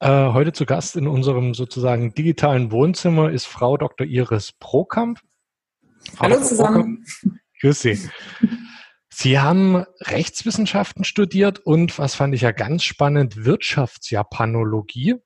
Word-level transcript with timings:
Äh, 0.00 0.32
heute 0.32 0.52
zu 0.52 0.64
Gast 0.64 0.94
in 0.94 1.08
unserem 1.08 1.54
sozusagen 1.54 2.14
digitalen 2.14 2.70
Wohnzimmer 2.70 3.30
ist 3.30 3.46
Frau 3.46 3.76
Dr. 3.76 4.06
Iris 4.06 4.52
Prokamp. 4.52 5.20
Frau 6.14 6.24
hallo 6.24 6.34
Dr. 6.34 6.46
zusammen. 6.46 7.04
Prokamp. 7.20 7.40
Grüß 7.60 7.80
Sie. 7.80 8.10
Sie 9.08 9.40
haben 9.40 9.84
Rechtswissenschaften 10.00 11.02
studiert 11.02 11.58
und, 11.58 11.98
was 11.98 12.14
fand 12.14 12.32
ich 12.32 12.42
ja 12.42 12.52
ganz 12.52 12.84
spannend, 12.84 13.44
Wirtschaftsjapanologie. 13.44 15.16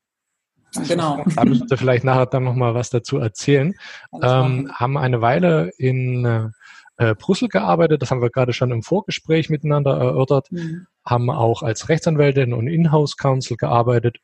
Genau. 0.89 1.23
Da 1.37 1.45
müssen 1.45 1.69
Sie 1.69 1.77
vielleicht 1.77 2.05
nachher 2.05 2.25
dann 2.25 2.45
nochmal 2.45 2.75
was 2.75 2.89
dazu 2.89 3.19
erzählen. 3.19 3.75
Ähm, 4.23 4.73
haben 4.73 4.97
eine 4.97 5.21
Weile 5.21 5.71
in 5.77 6.51
äh, 6.97 7.15
Brüssel 7.15 7.49
gearbeitet, 7.49 8.01
das 8.01 8.11
haben 8.11 8.23
wir 8.23 8.31
gerade 8.31 8.55
schon 8.55 8.71
im 8.71 8.83
Vorgespräch 8.83 9.51
miteinander 9.51 9.99
erörtert, 9.99 10.51
mhm. 10.51 10.87
haben 11.05 11.29
auch 11.29 11.63
als 11.63 11.91
Rechtsanwältin 11.91 12.55
und 12.55 12.69
Inhouse-Counsel 12.69 13.59
gearbeitet 13.59 14.17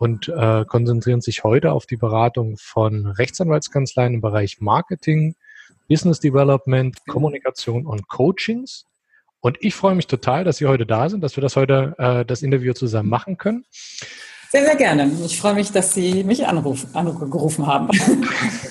und 0.00 0.28
äh, 0.28 0.64
konzentrieren 0.64 1.20
sich 1.20 1.44
heute 1.44 1.72
auf 1.72 1.84
die 1.84 1.98
Beratung 1.98 2.56
von 2.56 3.06
Rechtsanwaltskanzleien 3.06 4.14
im 4.14 4.22
Bereich 4.22 4.58
Marketing, 4.58 5.34
Business 5.90 6.20
Development, 6.20 6.96
genau. 6.96 7.12
Kommunikation 7.12 7.84
und 7.84 8.08
Coachings. 8.08 8.86
Und 9.40 9.58
ich 9.60 9.74
freue 9.74 9.94
mich 9.94 10.06
total, 10.06 10.44
dass 10.44 10.56
Sie 10.56 10.66
heute 10.66 10.86
da 10.86 11.10
sind, 11.10 11.20
dass 11.20 11.36
wir 11.36 11.42
das 11.42 11.54
heute, 11.54 11.94
äh, 11.98 12.24
das 12.24 12.40
Interview 12.40 12.72
zusammen 12.72 13.10
machen 13.10 13.36
können. 13.36 13.66
Sehr, 14.48 14.64
sehr 14.64 14.76
gerne. 14.76 15.12
Ich 15.26 15.38
freue 15.38 15.52
mich, 15.52 15.70
dass 15.70 15.92
Sie 15.92 16.24
mich 16.24 16.46
angerufen 16.46 17.66
haben. 17.66 17.90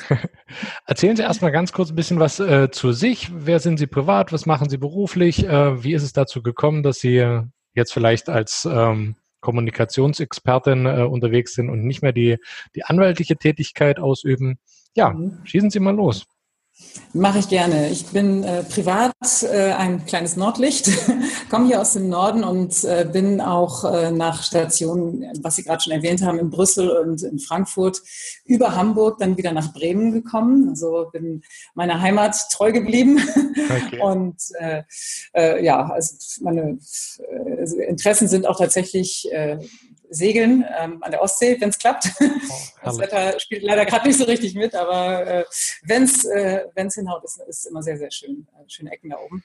Erzählen 0.88 1.16
Sie 1.16 1.22
erstmal 1.22 1.52
ganz 1.52 1.72
kurz 1.74 1.92
ein 1.92 1.96
bisschen 1.96 2.20
was 2.20 2.40
äh, 2.40 2.72
zu 2.72 2.92
sich. 2.92 3.30
Wer 3.32 3.60
sind 3.60 3.78
Sie 3.78 3.86
privat? 3.86 4.34
Was 4.34 4.48
machen 4.48 4.68
Sie 4.68 4.78
beruflich? 4.78 5.46
Äh, 5.46 5.84
wie 5.84 5.94
ist 5.94 6.02
es 6.02 6.12
dazu 6.12 6.42
gekommen, 6.42 6.82
dass 6.82 6.98
Sie 6.98 7.24
jetzt 7.76 7.94
vielleicht 7.94 8.30
als 8.30 8.66
ähm, 8.66 9.16
Kommunikationsexpertin 9.42 10.86
äh, 10.86 11.04
unterwegs 11.04 11.54
sind 11.54 11.70
und 11.70 11.86
nicht 11.86 12.02
mehr 12.02 12.14
die, 12.14 12.38
die 12.76 12.84
anwaltliche 12.84 13.38
Tätigkeit 13.38 14.00
ausüben? 14.00 14.60
Ja, 14.96 15.12
mhm. 15.12 15.40
schießen 15.44 15.70
Sie 15.70 15.80
mal 15.80 15.96
los. 15.96 16.26
Mache 17.14 17.40
ich 17.40 17.50
gerne. 17.50 17.90
Ich 17.90 18.06
bin 18.06 18.44
äh, 18.44 18.64
privat 18.64 19.14
äh, 19.42 19.72
ein 19.72 20.06
kleines 20.06 20.36
Nordlicht, 20.36 20.92
komme 21.50 21.66
hier 21.66 21.82
aus 21.82 21.94
dem 21.94 22.08
Norden 22.08 22.44
und 22.44 22.84
äh, 22.84 23.08
bin 23.12 23.42
auch 23.42 23.84
äh, 23.84 24.12
nach 24.12 24.44
Stationen, 24.44 25.26
was 25.42 25.56
Sie 25.56 25.64
gerade 25.64 25.82
schon 25.82 25.94
erwähnt 25.94 26.22
haben, 26.22 26.38
in 26.38 26.52
Brüssel 26.52 26.88
und 26.90 27.24
in 27.24 27.40
Frankfurt 27.40 28.04
über 28.46 28.76
Hamburg 28.76 29.18
dann 29.18 29.38
wieder 29.38 29.54
nach 29.54 29.74
Bremen 29.74 30.12
gekommen. 30.12 30.70
Also 30.70 31.10
bin 31.12 31.42
meiner 31.74 32.00
Heimat 32.00 32.36
treu 32.52 32.72
geblieben 32.72 33.20
okay. 33.58 34.00
und 34.04 34.38
äh, 34.60 34.84
äh, 35.34 35.66
ja, 35.66 35.90
also 35.90 36.16
meine 36.42 36.78
Interessen 37.88 38.28
sind 38.28 38.48
auch 38.48 38.60
tatsächlich 38.60 39.28
segeln 40.10 40.66
ähm, 40.80 41.02
an 41.02 41.12
der 41.12 41.22
Ostsee, 41.22 41.60
wenn 41.60 41.70
es 41.70 41.78
klappt. 41.78 42.10
Oh, 42.20 42.26
das 42.84 42.98
Wetter 42.98 43.40
spielt 43.40 43.64
leider 43.64 43.86
gerade 43.86 44.08
nicht 44.08 44.18
so 44.18 44.26
richtig 44.26 44.56
mit, 44.56 44.76
aber 44.76 45.26
äh, 45.26 45.46
wenn 45.84 46.04
es 46.04 46.26
äh, 46.26 46.66
hinhaut, 46.76 47.24
ist 47.24 47.42
es 47.48 47.66
immer 47.66 47.84
sehr, 47.84 47.98
sehr 47.98 48.12
schön. 48.12 48.48
Äh, 48.58 48.70
schöne 48.70 48.92
Ecken 48.92 49.10
da 49.10 49.18
oben. 49.18 49.44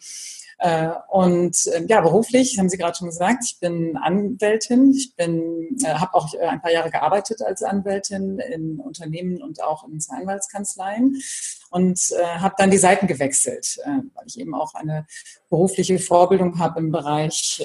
Äh, 0.58 0.91
und 1.08 1.66
äh, 1.66 1.84
ja, 1.86 2.00
beruflich, 2.00 2.58
haben 2.58 2.69
Sie 2.69 2.78
gerade 2.78 2.97
schon 2.97 3.08
gesagt, 3.08 3.44
ich 3.44 3.58
bin 3.60 3.97
Anwältin. 3.97 4.92
Ich 4.92 5.14
bin, 5.16 5.76
äh, 5.84 5.94
habe 5.94 6.14
auch 6.14 6.32
äh, 6.34 6.47
ein 6.47 6.62
paar 6.62 6.72
Jahre 6.72 6.91
gearbeitet 6.91 7.42
als 7.42 7.62
Anwältin 7.62 8.38
in 8.38 8.80
Unternehmen 8.80 9.42
und 9.42 9.62
auch 9.62 9.86
in 9.86 9.98
Anwaltskanzleien 10.08 11.20
und 11.70 12.00
äh, 12.12 12.24
habe 12.38 12.54
dann 12.56 12.70
die 12.70 12.78
Seiten 12.78 13.06
gewechselt, 13.06 13.78
weil 13.84 14.26
ich 14.26 14.38
eben 14.38 14.54
auch 14.54 14.74
eine 14.74 15.06
berufliche 15.50 15.98
Vorbildung 15.98 16.58
habe 16.58 16.80
im 16.80 16.91
Bereich 16.91 17.62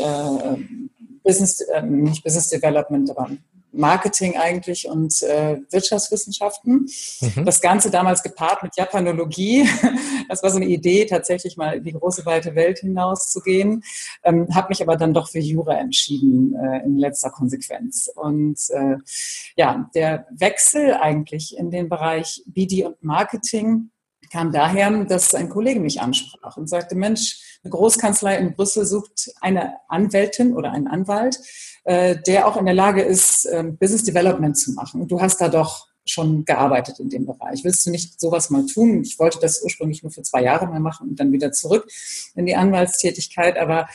Business, 1.24 1.62
äh, 1.62 1.82
nicht 1.82 2.24
Business 2.24 2.50
Development, 2.50 3.10
aber 3.10 3.30
Marketing 3.72 4.36
eigentlich 4.36 4.88
und 4.88 5.22
äh, 5.22 5.60
Wirtschaftswissenschaften. 5.70 6.88
Mhm. 7.22 7.46
Das 7.46 7.62
Ganze 7.62 7.92
damals 7.92 8.24
gepaart 8.24 8.64
mit 8.64 8.76
Japanologie. 8.76 9.68
Das 10.30 10.44
war 10.44 10.52
so 10.52 10.58
eine 10.58 10.68
Idee, 10.68 11.06
tatsächlich 11.06 11.58
mal 11.58 11.78
in 11.78 11.84
die 11.84 11.92
große 11.92 12.24
weite 12.24 12.54
Welt 12.54 12.78
hinaus 12.78 13.32
zu 13.32 13.42
gehen. 13.42 13.84
Ähm, 14.24 14.48
habe 14.54 14.68
mich 14.70 14.80
aber 14.80 14.96
dann 14.96 15.12
doch 15.12 15.28
für 15.28 15.40
Jura 15.40 15.80
entschieden 15.80 16.56
äh, 16.56 16.86
in 16.86 17.00
letzter 17.00 17.32
Konsequenz. 17.32 18.12
Und 18.16 18.60
äh, 18.70 18.98
ja, 19.56 19.90
der 19.96 20.28
Wechsel 20.30 20.94
eigentlich 20.94 21.58
in 21.58 21.72
den 21.72 21.90
Bereich 21.90 22.44
BD 22.46 22.84
und 22.84 23.02
Marketing 23.04 23.90
kam 24.32 24.52
daher, 24.52 24.92
dass 25.06 25.34
ein 25.36 25.50
Kollege 25.50 25.80
mich 25.80 26.02
ansprach 26.02 26.58
und 26.58 26.68
sagte, 26.68 26.96
Mensch, 26.96 27.60
eine 27.64 27.72
Großkanzlei 27.72 28.38
in 28.38 28.54
Brüssel 28.54 28.86
sucht 28.86 29.32
eine 29.42 29.74
Anwältin 29.88 30.56
oder 30.56 30.72
einen 30.72 30.88
Anwalt, 30.88 31.40
äh, 31.84 32.16
der 32.26 32.48
auch 32.48 32.58
in 32.58 32.66
der 32.66 32.74
Lage 32.74 33.02
ist, 33.02 33.46
ähm, 33.52 33.78
Business 33.78 34.04
Development 34.04 34.58
zu 34.58 34.72
machen. 34.74 35.08
Du 35.08 35.20
hast 35.20 35.42
da 35.42 35.50
doch 35.50 35.88
schon 36.06 36.46
gearbeitet 36.46 37.00
in 37.00 37.10
dem 37.10 37.26
Bereich. 37.26 37.64
Willst 37.64 37.86
du 37.86 37.92
nicht 37.92 38.20
sowas 38.20 38.50
mal 38.50 38.66
tun? 38.66 39.02
Ich 39.04 39.20
wollte 39.20 39.40
das 39.40 39.62
ursprünglich 39.62 40.04
nur 40.04 40.12
für 40.12 40.24
zwei 40.24 40.42
Jahre 40.42 40.68
mal 40.68 40.80
machen 40.80 41.10
und 41.10 41.20
dann 41.20 41.32
wieder 41.32 41.52
zurück 41.52 41.88
in 42.36 42.46
die 42.46 42.56
Anwaltstätigkeit, 42.56 43.58
aber 43.58 43.88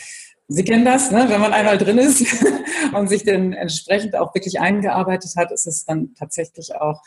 Sie 0.47 0.63
kennen 0.63 0.85
das, 0.85 1.11
ne? 1.11 1.25
wenn 1.29 1.41
man 1.41 1.55
einmal 1.55 1.79
drin 1.79 1.97
ist 1.97 2.23
und 2.93 3.09
sich 3.09 3.25
dann 3.25 3.55
entsprechend 3.55 4.15
auch 4.15 4.35
wirklich 4.35 4.61
eingearbeitet 4.61 5.37
hat, 5.37 5.51
ist 5.51 5.67
es 5.67 5.87
dann 5.87 6.15
tatsächlich 6.19 6.75
auch 6.75 7.01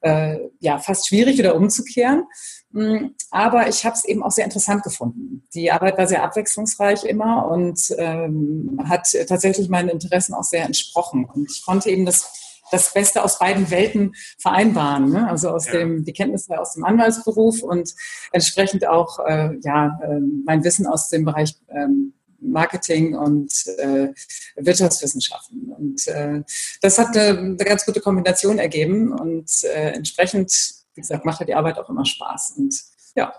äh, 0.00 0.38
ja, 0.60 0.78
fast 0.78 1.08
schwierig 1.08 1.38
wieder 1.38 1.56
umzukehren. 1.56 2.24
Mm, 2.70 3.08
aber 3.30 3.68
ich 3.68 3.84
habe 3.84 3.94
es 3.94 4.04
eben 4.04 4.22
auch 4.22 4.32
sehr 4.32 4.44
interessant 4.44 4.82
gefunden. 4.82 5.44
Die 5.54 5.70
Arbeit 5.70 5.98
war 5.98 6.06
sehr 6.06 6.24
abwechslungsreich 6.24 7.04
immer 7.04 7.46
und 7.46 7.80
ähm, 7.98 8.80
hat 8.88 9.08
tatsächlich 9.28 9.68
meinen 9.68 9.88
Interessen 9.88 10.34
auch 10.34 10.44
sehr 10.44 10.64
entsprochen. 10.64 11.24
Und 11.24 11.50
ich 11.50 11.64
konnte 11.64 11.90
eben 11.90 12.04
das 12.04 12.40
das 12.70 12.92
Beste 12.92 13.22
aus 13.22 13.38
beiden 13.38 13.70
Welten 13.70 14.14
vereinbaren. 14.38 15.10
Ne? 15.10 15.28
Also 15.28 15.50
aus 15.50 15.66
ja. 15.66 15.72
dem, 15.72 16.04
die 16.04 16.12
Kenntnisse 16.12 16.58
aus 16.58 16.74
dem 16.74 16.84
Anwaltsberuf 16.84 17.62
und 17.62 17.94
entsprechend 18.32 18.86
auch 18.86 19.18
äh, 19.20 19.56
ja, 19.62 19.98
äh, 20.02 20.20
mein 20.44 20.64
Wissen 20.64 20.86
aus 20.86 21.08
dem 21.08 21.24
Bereich 21.24 21.54
ähm, 21.68 22.14
Marketing 22.40 23.14
und 23.14 23.52
äh, 23.78 24.08
Wirtschaftswissenschaften. 24.56 25.72
Und 25.76 26.06
äh, 26.08 26.42
das 26.80 26.98
hat 26.98 27.16
eine, 27.16 27.38
eine, 27.38 27.56
ganz 27.56 27.84
gute 27.84 28.00
Kombination 28.00 28.58
ergeben 28.58 29.12
und 29.12 29.50
äh, 29.64 29.92
entsprechend, 29.92 30.52
wie 30.94 31.00
gesagt, 31.00 31.24
macht 31.24 31.46
die 31.46 31.54
Arbeit 31.54 31.78
auch 31.78 31.88
immer 31.88 32.04
Spaß. 32.04 32.54
Und 32.56 32.74
ja, 33.16 33.32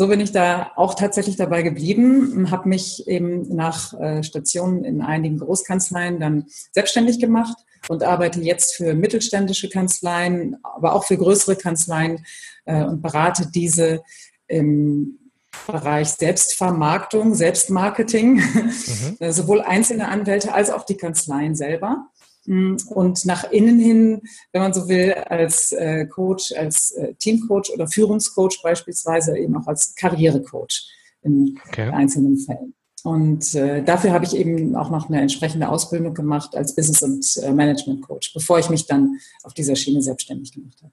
so 0.00 0.06
bin 0.06 0.20
ich 0.20 0.30
da 0.30 0.70
auch 0.76 0.94
tatsächlich 0.94 1.34
dabei 1.34 1.62
geblieben, 1.62 2.52
habe 2.52 2.68
mich 2.68 3.08
eben 3.08 3.54
nach 3.54 3.98
äh, 3.98 4.22
Stationen 4.22 4.84
in 4.84 5.02
einigen 5.02 5.38
Großkanzleien 5.38 6.20
dann 6.20 6.46
selbstständig 6.70 7.18
gemacht 7.18 7.56
und 7.88 8.04
arbeite 8.04 8.40
jetzt 8.40 8.76
für 8.76 8.94
mittelständische 8.94 9.68
Kanzleien, 9.68 10.56
aber 10.62 10.92
auch 10.92 11.04
für 11.04 11.16
größere 11.16 11.56
Kanzleien 11.56 12.24
äh, 12.64 12.84
und 12.84 13.02
berate 13.02 13.48
diese 13.52 14.02
im 14.46 15.18
Bereich 15.66 16.10
Selbstvermarktung, 16.10 17.34
Selbstmarketing, 17.34 18.36
mhm. 18.36 19.16
sowohl 19.30 19.60
einzelne 19.60 20.08
Anwälte 20.08 20.54
als 20.54 20.70
auch 20.70 20.84
die 20.84 20.96
Kanzleien 20.96 21.54
selber. 21.54 22.08
Und 22.46 23.26
nach 23.26 23.50
innen 23.50 23.78
hin, 23.78 24.22
wenn 24.52 24.62
man 24.62 24.72
so 24.72 24.88
will, 24.88 25.12
als 25.12 25.72
äh, 25.72 26.06
Coach, 26.06 26.52
als 26.52 26.92
äh, 26.92 27.12
Teamcoach 27.14 27.70
oder 27.74 27.86
Führungscoach 27.86 28.62
beispielsweise 28.62 29.36
eben 29.36 29.54
auch 29.54 29.66
als 29.66 29.94
Karrierecoach 29.94 30.88
in 31.22 31.58
okay. 31.68 31.90
einzelnen 31.90 32.38
Fällen. 32.38 32.74
Und 33.04 33.54
äh, 33.54 33.82
dafür 33.82 34.12
habe 34.12 34.24
ich 34.24 34.34
eben 34.34 34.74
auch 34.76 34.90
noch 34.90 35.08
eine 35.08 35.20
entsprechende 35.20 35.68
Ausbildung 35.68 36.14
gemacht 36.14 36.56
als 36.56 36.74
Business- 36.74 37.02
und 37.02 37.44
äh, 37.44 37.52
Management-Coach, 37.52 38.32
bevor 38.32 38.58
ich 38.58 38.70
mich 38.70 38.86
dann 38.86 39.18
auf 39.42 39.54
dieser 39.54 39.76
Schiene 39.76 40.02
selbstständig 40.02 40.52
gemacht 40.52 40.78
habe. 40.82 40.92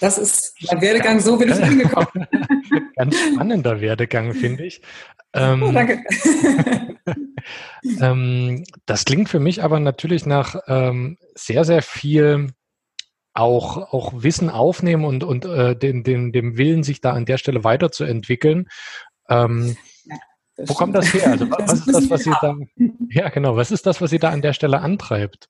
Das 0.00 0.18
ist 0.18 0.54
mein 0.66 0.80
Werdegang, 0.80 1.20
so 1.20 1.36
bin 1.36 1.48
ich 1.52 1.58
hingekommen. 1.58 2.26
Ganz 2.96 3.16
spannender 3.18 3.80
Werdegang, 3.80 4.34
finde 4.34 4.64
ich. 4.66 4.82
Ähm, 5.32 5.62
oh, 5.62 5.72
danke. 5.72 6.02
ähm, 8.00 8.64
das 8.86 9.04
klingt 9.04 9.28
für 9.28 9.40
mich 9.40 9.62
aber 9.62 9.80
natürlich 9.80 10.26
nach 10.26 10.56
ähm, 10.66 11.18
sehr, 11.34 11.64
sehr 11.64 11.82
viel 11.82 12.52
auch, 13.34 13.92
auch 13.92 14.12
Wissen 14.22 14.50
aufnehmen 14.50 15.04
und, 15.04 15.24
und 15.24 15.44
äh, 15.44 15.74
den, 15.76 16.04
den, 16.04 16.32
dem 16.32 16.56
Willen, 16.58 16.82
sich 16.82 17.00
da 17.00 17.12
an 17.12 17.24
der 17.24 17.38
Stelle 17.38 17.64
weiterzuentwickeln. 17.64 18.68
Ähm, 19.28 19.76
ja, 20.04 20.16
wo 20.58 20.74
kommt 20.74 20.94
das 20.94 21.12
her? 21.14 21.28
Also, 21.28 21.50
was 21.50 21.72
ist 21.72 21.94
das, 21.94 22.10
was 22.10 22.24
Sie 22.24 22.32
da, 22.40 22.54
ja, 23.08 23.28
genau, 23.30 23.56
was 23.56 23.70
ist 23.70 23.86
das, 23.86 24.00
was 24.00 24.10
Sie 24.10 24.18
da 24.18 24.30
an 24.30 24.42
der 24.42 24.52
Stelle 24.52 24.80
antreibt? 24.80 25.48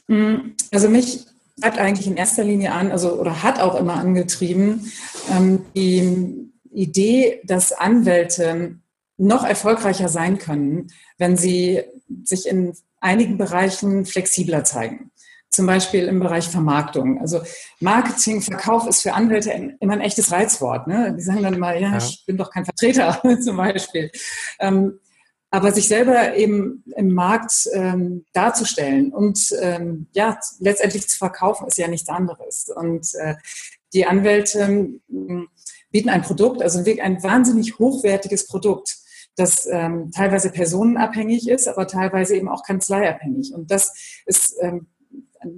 also 0.71 0.89
mich 0.89 1.25
hat 1.61 1.77
eigentlich 1.77 2.07
in 2.07 2.17
erster 2.17 2.43
Linie 2.43 2.71
an, 2.71 2.91
also 2.91 3.13
oder 3.13 3.43
hat 3.43 3.59
auch 3.59 3.75
immer 3.75 3.95
angetrieben, 3.95 4.91
ähm, 5.29 5.65
die 5.75 6.51
Idee, 6.71 7.41
dass 7.43 7.73
Anwälte 7.73 8.75
noch 9.17 9.43
erfolgreicher 9.43 10.09
sein 10.09 10.37
können, 10.37 10.87
wenn 11.17 11.37
sie 11.37 11.81
sich 12.23 12.47
in 12.47 12.73
einigen 12.99 13.37
Bereichen 13.37 14.05
flexibler 14.05 14.63
zeigen. 14.63 15.11
Zum 15.49 15.67
Beispiel 15.67 16.05
im 16.05 16.21
Bereich 16.21 16.47
Vermarktung. 16.47 17.19
Also 17.19 17.41
Marketing, 17.81 18.41
Verkauf 18.41 18.87
ist 18.87 19.01
für 19.01 19.13
Anwälte 19.13 19.51
immer 19.81 19.93
ein 19.93 20.01
echtes 20.01 20.31
Reizwort. 20.31 20.87
Ne? 20.87 21.13
Die 21.17 21.21
sagen 21.21 21.43
dann 21.43 21.53
immer, 21.53 21.75
ja, 21.75 21.91
ja. 21.91 21.97
ich 21.97 22.23
bin 22.25 22.37
doch 22.37 22.49
kein 22.49 22.63
Vertreter 22.63 23.21
zum 23.41 23.57
Beispiel. 23.57 24.09
Ähm, 24.59 25.00
aber 25.51 25.73
sich 25.73 25.89
selber 25.89 26.35
eben 26.35 26.83
im 26.95 27.09
Markt 27.09 27.67
ähm, 27.73 28.25
darzustellen 28.33 29.13
und 29.13 29.53
ähm, 29.59 30.07
ja, 30.13 30.39
letztendlich 30.59 31.07
zu 31.09 31.17
verkaufen, 31.17 31.67
ist 31.67 31.77
ja 31.77 31.89
nichts 31.89 32.09
anderes. 32.09 32.71
Und 32.73 33.13
äh, 33.15 33.35
die 33.93 34.05
Anwälte 34.05 34.61
äh, 34.61 35.41
bieten 35.91 36.09
ein 36.09 36.21
Produkt, 36.21 36.61
also 36.63 36.79
ein 36.79 37.21
wahnsinnig 37.21 37.77
hochwertiges 37.77 38.47
Produkt, 38.47 38.95
das 39.35 39.67
ähm, 39.69 40.11
teilweise 40.15 40.51
personenabhängig 40.51 41.49
ist, 41.49 41.67
aber 41.67 41.85
teilweise 41.85 42.35
eben 42.35 42.47
auch 42.47 42.63
kanzleiabhängig. 42.63 43.53
Und 43.53 43.71
das 43.71 43.93
ist 44.25 44.55
ähm, 44.61 44.87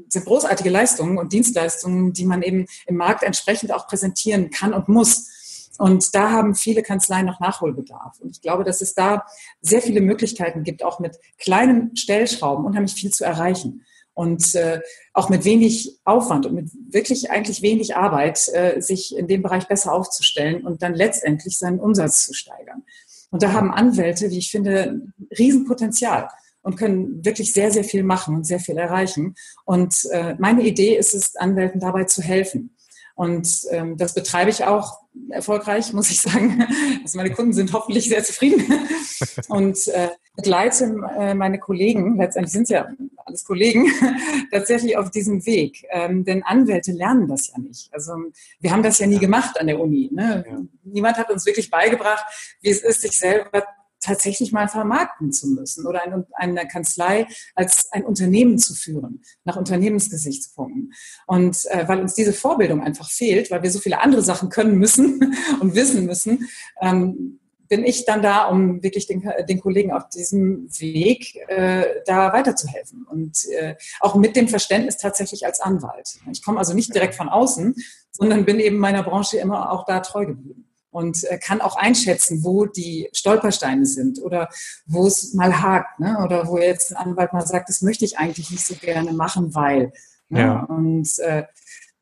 sind 0.08 0.26
großartige 0.26 0.70
Leistungen 0.70 1.18
und 1.18 1.34
Dienstleistungen, 1.34 2.14
die 2.14 2.26
man 2.26 2.42
eben 2.42 2.66
im 2.86 2.96
Markt 2.96 3.24
entsprechend 3.24 3.74
auch 3.74 3.88
präsentieren 3.88 4.50
kann 4.50 4.74
und 4.74 4.88
muss. 4.88 5.30
Und 5.78 6.14
da 6.14 6.32
haben 6.32 6.56
viele 6.56 6.84
Kanzleien 6.84 7.26
noch 7.26 7.40
Nachholbedarf. 7.40 8.20
Und 8.20 8.32
ich 8.32 8.42
glaube, 8.42 8.64
dass 8.64 8.82
es 8.82 8.94
da 8.94 9.26
sehr 9.62 9.82
viele 9.82 10.02
Möglichkeiten 10.02 10.64
gibt, 10.64 10.84
auch 10.84 11.00
mit 11.00 11.18
kleinen 11.40 11.96
Stellschrauben 11.96 12.66
unheimlich 12.66 12.94
viel 12.94 13.12
zu 13.12 13.24
erreichen. 13.24 13.84
Und 14.14 14.54
äh, 14.54 14.80
auch 15.14 15.30
mit 15.30 15.44
wenig 15.44 16.00
Aufwand 16.04 16.46
und 16.46 16.54
mit 16.54 16.70
wirklich 16.90 17.32
eigentlich 17.32 17.64
wenig 17.64 17.96
Arbeit, 17.96 18.48
äh, 18.54 18.80
sich 18.80 19.18
in 19.18 19.28
dem 19.28 19.42
Bereich 19.42 19.68
besser 19.68 19.92
aufzustellen 19.92 20.66
und 20.68 20.84
dann 20.84 20.94
letztendlich 20.94 21.58
seinen 21.58 21.80
Umsatz 21.80 22.26
zu 22.26 22.34
steigern. 22.34 22.84
Und 23.32 23.42
da 23.42 23.54
haben 23.54 23.74
Anwälte, 23.74 24.30
wie 24.30 24.38
ich 24.38 24.52
finde, 24.52 25.02
Riesenpotenzial 25.36 26.30
und 26.62 26.78
können 26.78 27.26
wirklich 27.26 27.54
sehr, 27.54 27.72
sehr 27.72 27.84
viel 27.84 28.04
machen 28.04 28.36
und 28.36 28.46
sehr 28.46 28.60
viel 28.60 28.78
erreichen. 28.78 29.34
Und 29.66 30.06
äh, 30.12 30.36
meine 30.38 30.62
Idee 30.62 30.96
ist 30.96 31.16
es, 31.16 31.36
Anwälten 31.36 31.80
dabei 31.80 32.04
zu 32.04 32.22
helfen. 32.22 32.76
Und 33.16 33.48
ähm, 33.70 33.96
das 33.98 34.16
betreibe 34.16 34.50
ich 34.50 34.64
auch 34.64 35.00
erfolgreich, 35.30 35.94
muss 35.94 36.10
ich 36.10 36.22
sagen. 36.22 36.66
Also 37.04 37.18
meine 37.18 37.32
Kunden 37.32 37.54
sind 37.54 37.72
hoffentlich 37.74 38.10
sehr 38.10 38.24
zufrieden 38.24 38.88
und 39.50 39.88
äh, 39.90 40.10
begleite 40.36 40.96
äh, 41.18 41.36
meine 41.36 41.60
Kollegen, 41.60 42.18
letztendlich 42.18 42.52
sind 42.52 42.64
es 42.64 42.70
ja 42.70 42.88
alles 43.26 43.46
Kollegen, 43.46 43.92
tatsächlich 44.52 44.98
auf 44.98 45.12
diesem 45.12 45.46
Weg. 45.46 45.86
Ähm, 45.92 46.26
denn 46.26 46.44
Anwälte 46.44 46.92
lernen 46.92 47.28
das 47.28 47.48
ja 47.48 47.60
nicht. 47.60 47.94
Also 47.94 48.14
wir 48.60 48.72
haben 48.72 48.84
das 48.84 48.98
ja 48.98 49.06
nie 49.06 49.20
gemacht 49.20 49.60
an 49.60 49.68
der 49.68 49.80
Uni. 49.80 50.10
Ne? 50.12 50.44
Ja. 50.50 50.62
Niemand 50.84 51.18
hat 51.18 51.30
uns 51.30 51.46
wirklich 51.46 51.70
beigebracht, 51.70 52.26
wie 52.62 52.70
es 52.70 52.82
ist, 52.82 53.02
sich 53.02 53.18
selber 53.18 53.64
tatsächlich 54.04 54.52
mal 54.52 54.68
vermarkten 54.68 55.32
zu 55.32 55.48
müssen 55.48 55.88
oder 55.88 56.04
eine, 56.04 56.26
eine 56.34 56.68
Kanzlei 56.68 57.28
als 57.56 57.92
ein 57.92 58.06
Unternehmen 58.06 58.58
zu 58.58 58.74
führen, 58.74 59.22
nach 59.46 59.56
Unternehmensgesichtspunkten. 59.56 60.94
Und 61.26 61.66
äh, 61.72 61.88
weil 61.88 62.02
uns 62.02 62.14
diese 62.14 62.34
Vorbildung 62.34 62.84
einfach 62.84 63.10
fehlt, 63.10 63.50
weil 63.50 63.64
wir 63.64 63.72
so 63.72 63.80
viele 63.80 64.02
andere 64.02 64.22
Sachen 64.22 64.50
können 64.50 64.78
müssen 64.78 65.36
und 65.62 65.76
wissen 65.76 66.06
müssen, 66.06 66.50
ähm, 66.82 67.40
bin 67.70 67.86
ich 67.86 68.06
dann 68.06 68.22
da, 68.22 68.50
um 68.50 68.84
wirklich 68.84 69.08
den, 69.08 69.24
den 69.50 69.60
Kollegen 69.60 69.94
auf 69.94 70.10
diesem 70.10 70.68
Weg 70.80 71.36
äh, 71.48 71.86
da 72.06 72.32
weiterzuhelfen. 72.34 73.08
Und 73.10 73.50
äh, 73.50 73.76
auch 74.00 74.16
mit 74.16 74.36
dem 74.36 74.48
Verständnis 74.48 74.98
tatsächlich 74.98 75.46
als 75.46 75.60
Anwalt. 75.60 76.20
Ich 76.32 76.44
komme 76.44 76.60
also 76.60 76.74
nicht 76.74 76.94
direkt 76.94 77.16
von 77.16 77.30
außen, 77.30 77.74
sondern 78.12 78.46
bin 78.46 78.60
eben 78.60 78.78
meiner 78.78 79.02
Branche 79.02 79.38
immer 79.38 79.72
auch 79.72 79.86
da 79.86 80.02
treu 80.02 80.26
geblieben 80.26 80.68
und 80.94 81.24
äh, 81.24 81.40
kann 81.40 81.60
auch 81.60 81.76
einschätzen, 81.76 82.44
wo 82.44 82.66
die 82.66 83.10
Stolpersteine 83.14 83.86
sind 83.86 84.22
oder 84.22 84.48
wo 84.86 85.08
es 85.08 85.34
mal 85.34 85.62
hakt, 85.62 86.00
ne? 86.00 86.20
oder 86.24 86.48
wo 86.48 86.58
jetzt 86.58 86.96
ein 86.96 86.98
Anwalt 86.98 87.34
mal 87.34 87.46
sagt, 87.46 87.68
das 87.68 87.82
möchte 87.82 88.06
ich 88.06 88.20
eigentlich 88.20 88.52
nicht 88.52 88.66
so 88.66 88.76
gerne 88.76 89.12
machen, 89.12 89.54
weil. 89.56 89.92
Ne? 90.30 90.40
Ja. 90.40 90.60
Und 90.66 91.10
äh, 91.20 91.44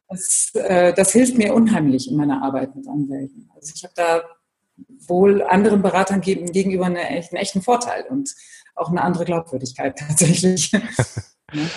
das, 0.10 0.52
äh, 0.56 0.94
das 0.94 1.14
hilft 1.14 1.38
mir 1.38 1.54
unheimlich 1.54 2.12
in 2.12 2.18
meiner 2.18 2.44
Arbeit 2.44 2.76
mit 2.76 2.88
Anwälten. 2.88 3.50
Also 3.56 3.72
ich 3.74 3.84
habe 3.84 3.94
da 3.96 4.22
wohl 5.08 5.42
anderen 5.42 5.82
Beratern 5.82 6.20
gegenüber 6.20 6.86
eine, 6.86 7.00
einen 7.00 7.24
echten 7.32 7.62
Vorteil 7.62 8.06
und 8.10 8.34
auch 8.76 8.90
eine 8.90 9.02
andere 9.02 9.24
Glaubwürdigkeit 9.24 9.98
tatsächlich, 10.08 10.74
ne? 10.74 10.82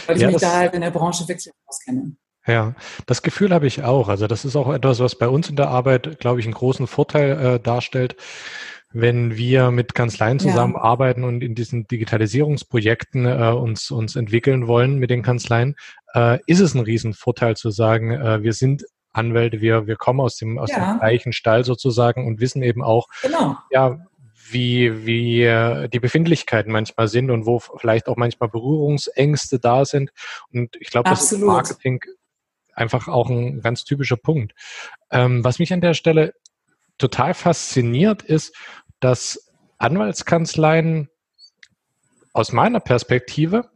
weil 0.07 0.17
ich 0.17 0.23
ja, 0.23 0.31
mich 0.31 0.41
da 0.41 0.53
halt 0.53 0.75
in 0.75 0.81
der 0.81 0.91
Branche 0.91 1.29
wirklich 1.29 1.55
auskenne. 1.67 2.17
Ja, 2.47 2.75
das 3.07 3.23
Gefühl 3.23 3.55
habe 3.55 3.67
ich 3.67 3.83
auch. 3.85 4.09
Also 4.09 4.27
das 4.27 4.45
ist 4.45 4.57
auch 4.57 4.73
etwas, 4.73 5.01
was 5.01 5.17
bei 5.17 5.29
uns 5.29 5.49
in 5.49 5.57
der 5.57 5.69
Arbeit, 5.69 6.21
glaube 6.21 6.41
ich, 6.41 6.47
einen 6.47 6.55
großen 6.55 6.87
Vorteil 6.87 7.39
äh, 7.39 7.61
darstellt, 7.61 8.17
wenn 8.93 9.37
wir 9.37 9.71
mit 9.71 9.95
Kanzleien 9.95 10.39
zusammenarbeiten 10.39 11.23
ja. 11.23 11.29
und 11.29 11.43
in 11.43 11.55
diesen 11.55 11.89
Digitalisierungsprojekten 11.89 13.27
äh, 13.27 13.51
uns, 13.51 13.91
uns 13.91 14.15
entwickeln 14.15 14.69
wollen 14.69 14.99
mit 14.99 15.11
den 15.11 15.23
Kanzleien, 15.23 15.75
äh, 16.15 16.39
ist 16.47 16.61
es 16.61 16.75
ein 16.75 16.81
Riesenvorteil 16.81 17.57
zu 17.57 17.71
sagen, 17.71 18.13
äh, 18.13 18.43
wir 18.43 18.53
sind 18.53 18.85
Anwälte, 19.13 19.61
wir, 19.61 19.87
wir 19.87 19.97
kommen 19.97 20.21
aus 20.21 20.37
dem, 20.37 20.59
aus 20.59 20.71
ja. 20.71 20.93
dem 20.93 20.99
gleichen 21.01 21.33
Stall 21.33 21.65
sozusagen 21.65 22.27
und 22.27 22.41
wissen 22.41 22.63
eben 22.63 22.83
auch, 22.83 23.09
genau. 23.23 23.57
ja, 23.71 23.99
wie, 24.51 25.07
wie 25.07 25.43
äh, 25.43 25.89
die 25.89 26.01
Befindlichkeiten 26.01 26.71
manchmal 26.71 27.09
sind 27.09 27.31
und 27.31 27.47
wo 27.47 27.59
vielleicht 27.59 28.09
auch 28.09 28.17
manchmal 28.17 28.49
Berührungsängste 28.49 29.59
da 29.59 29.85
sind. 29.85 30.11
Und 30.53 30.77
ich 30.79 30.91
glaube, 30.91 31.11
das 31.11 31.33
ist 31.33 31.41
Marketing 31.41 32.01
einfach 32.75 33.09
auch 33.09 33.31
ein 33.31 33.61
ganz 33.61 33.85
typischer 33.85 34.17
Punkt. 34.17 34.53
Ähm, 35.11 35.45
was 35.45 35.59
mich 35.59 35.73
an 35.73 35.81
der 35.81 35.95
Stelle 35.95 36.35
total 36.99 37.35
fasziniert, 37.35 38.23
ist, 38.23 38.57
dass 39.01 39.53
Anwaltskanzleien 39.79 41.09
aus 42.33 42.53
meiner 42.53 42.81
Perspektive 42.81 43.71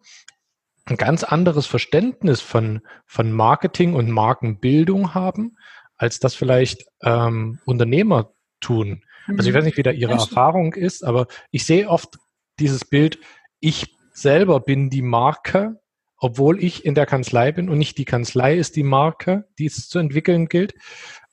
ein 0.86 0.96
ganz 0.96 1.22
anderes 1.22 1.66
Verständnis 1.66 2.40
von, 2.40 2.80
von 3.06 3.32
Marketing 3.32 3.94
und 3.94 4.10
Markenbildung 4.10 5.14
haben, 5.14 5.56
als 5.96 6.18
das 6.18 6.34
vielleicht 6.34 6.84
ähm, 7.02 7.60
Unternehmer 7.64 8.32
tun. 8.60 9.04
Also 9.26 9.48
ich 9.48 9.54
mhm. 9.54 9.58
weiß 9.58 9.64
nicht, 9.64 9.76
wie 9.76 9.82
da 9.82 9.90
Ihre 9.90 10.12
Erfahrung 10.12 10.72
ist, 10.72 11.04
aber 11.04 11.26
ich 11.50 11.66
sehe 11.66 11.88
oft 11.88 12.18
dieses 12.58 12.84
Bild, 12.84 13.18
ich 13.60 13.94
selber 14.12 14.60
bin 14.60 14.90
die 14.90 15.02
Marke 15.02 15.80
obwohl 16.18 16.62
ich 16.62 16.84
in 16.84 16.94
der 16.94 17.06
Kanzlei 17.06 17.52
bin 17.52 17.68
und 17.68 17.78
nicht 17.78 17.98
die 17.98 18.04
Kanzlei 18.04 18.56
ist 18.56 18.76
die 18.76 18.82
Marke, 18.82 19.44
die 19.58 19.66
es 19.66 19.88
zu 19.88 19.98
entwickeln 19.98 20.48
gilt. 20.48 20.74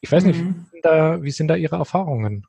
Ich 0.02 0.12
weiß 0.12 0.24
nicht, 0.24 0.40
mhm. 0.40 0.66
wie, 0.72 0.72
sind 0.72 0.86
da, 0.86 1.24
wie 1.24 1.32
sind 1.32 1.48
da 1.48 1.56
Ihre 1.56 1.78
Erfahrungen? 1.78 2.46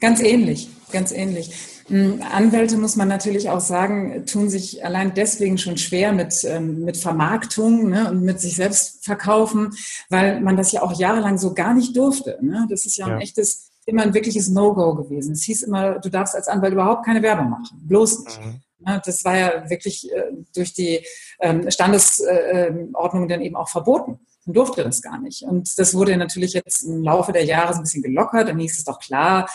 Ganz 0.00 0.20
ähnlich, 0.20 0.68
ganz 0.92 1.10
ähnlich. 1.10 1.52
Hm, 1.88 2.22
Anwälte, 2.32 2.78
muss 2.78 2.96
man 2.96 3.08
natürlich 3.08 3.50
auch 3.50 3.60
sagen, 3.60 4.24
tun 4.26 4.48
sich 4.48 4.84
allein 4.84 5.12
deswegen 5.14 5.58
schon 5.58 5.76
schwer 5.76 6.12
mit, 6.12 6.44
ähm, 6.44 6.84
mit 6.84 6.96
Vermarktung 6.96 7.90
ne, 7.90 8.10
und 8.10 8.22
mit 8.22 8.40
sich 8.40 8.56
selbst 8.56 9.04
verkaufen, 9.04 9.70
weil 10.08 10.40
man 10.40 10.56
das 10.56 10.72
ja 10.72 10.82
auch 10.82 10.98
jahrelang 10.98 11.36
so 11.36 11.52
gar 11.52 11.74
nicht 11.74 11.96
durfte. 11.96 12.38
Ne? 12.40 12.66
Das 12.70 12.86
ist 12.86 12.96
ja, 12.96 13.08
ja. 13.08 13.14
ein 13.14 13.20
echtes, 13.20 13.70
immer 13.84 14.02
ein 14.02 14.14
wirkliches 14.14 14.48
No-Go 14.48 14.94
gewesen. 14.94 15.32
Es 15.32 15.42
hieß 15.42 15.64
immer, 15.64 15.98
du 15.98 16.08
darfst 16.08 16.34
als 16.34 16.48
Anwalt 16.48 16.72
überhaupt 16.72 17.04
keine 17.04 17.22
Werbung 17.22 17.50
machen, 17.50 17.80
bloß 17.82 18.24
nicht. 18.24 18.40
Mhm. 18.40 18.60
Das 19.04 19.24
war 19.24 19.36
ja 19.36 19.70
wirklich 19.70 20.10
äh, 20.12 20.32
durch 20.54 20.74
die 20.74 21.04
ähm, 21.40 21.70
Standesordnung 21.70 23.28
dann 23.28 23.40
eben 23.40 23.56
auch 23.56 23.68
verboten. 23.68 24.20
Man 24.46 24.54
durfte 24.54 24.84
das 24.84 25.02
gar 25.02 25.18
nicht. 25.20 25.42
Und 25.42 25.78
das 25.78 25.94
wurde 25.94 26.16
natürlich 26.16 26.52
jetzt 26.52 26.82
im 26.82 27.02
Laufe 27.02 27.32
der 27.32 27.44
Jahre 27.44 27.72
so 27.72 27.80
ein 27.80 27.84
bisschen 27.84 28.02
gelockert. 28.02 28.48
Dann 28.48 28.58
hieß 28.58 28.78
es 28.78 28.84
doch 28.84 28.98
klar, 28.98 29.48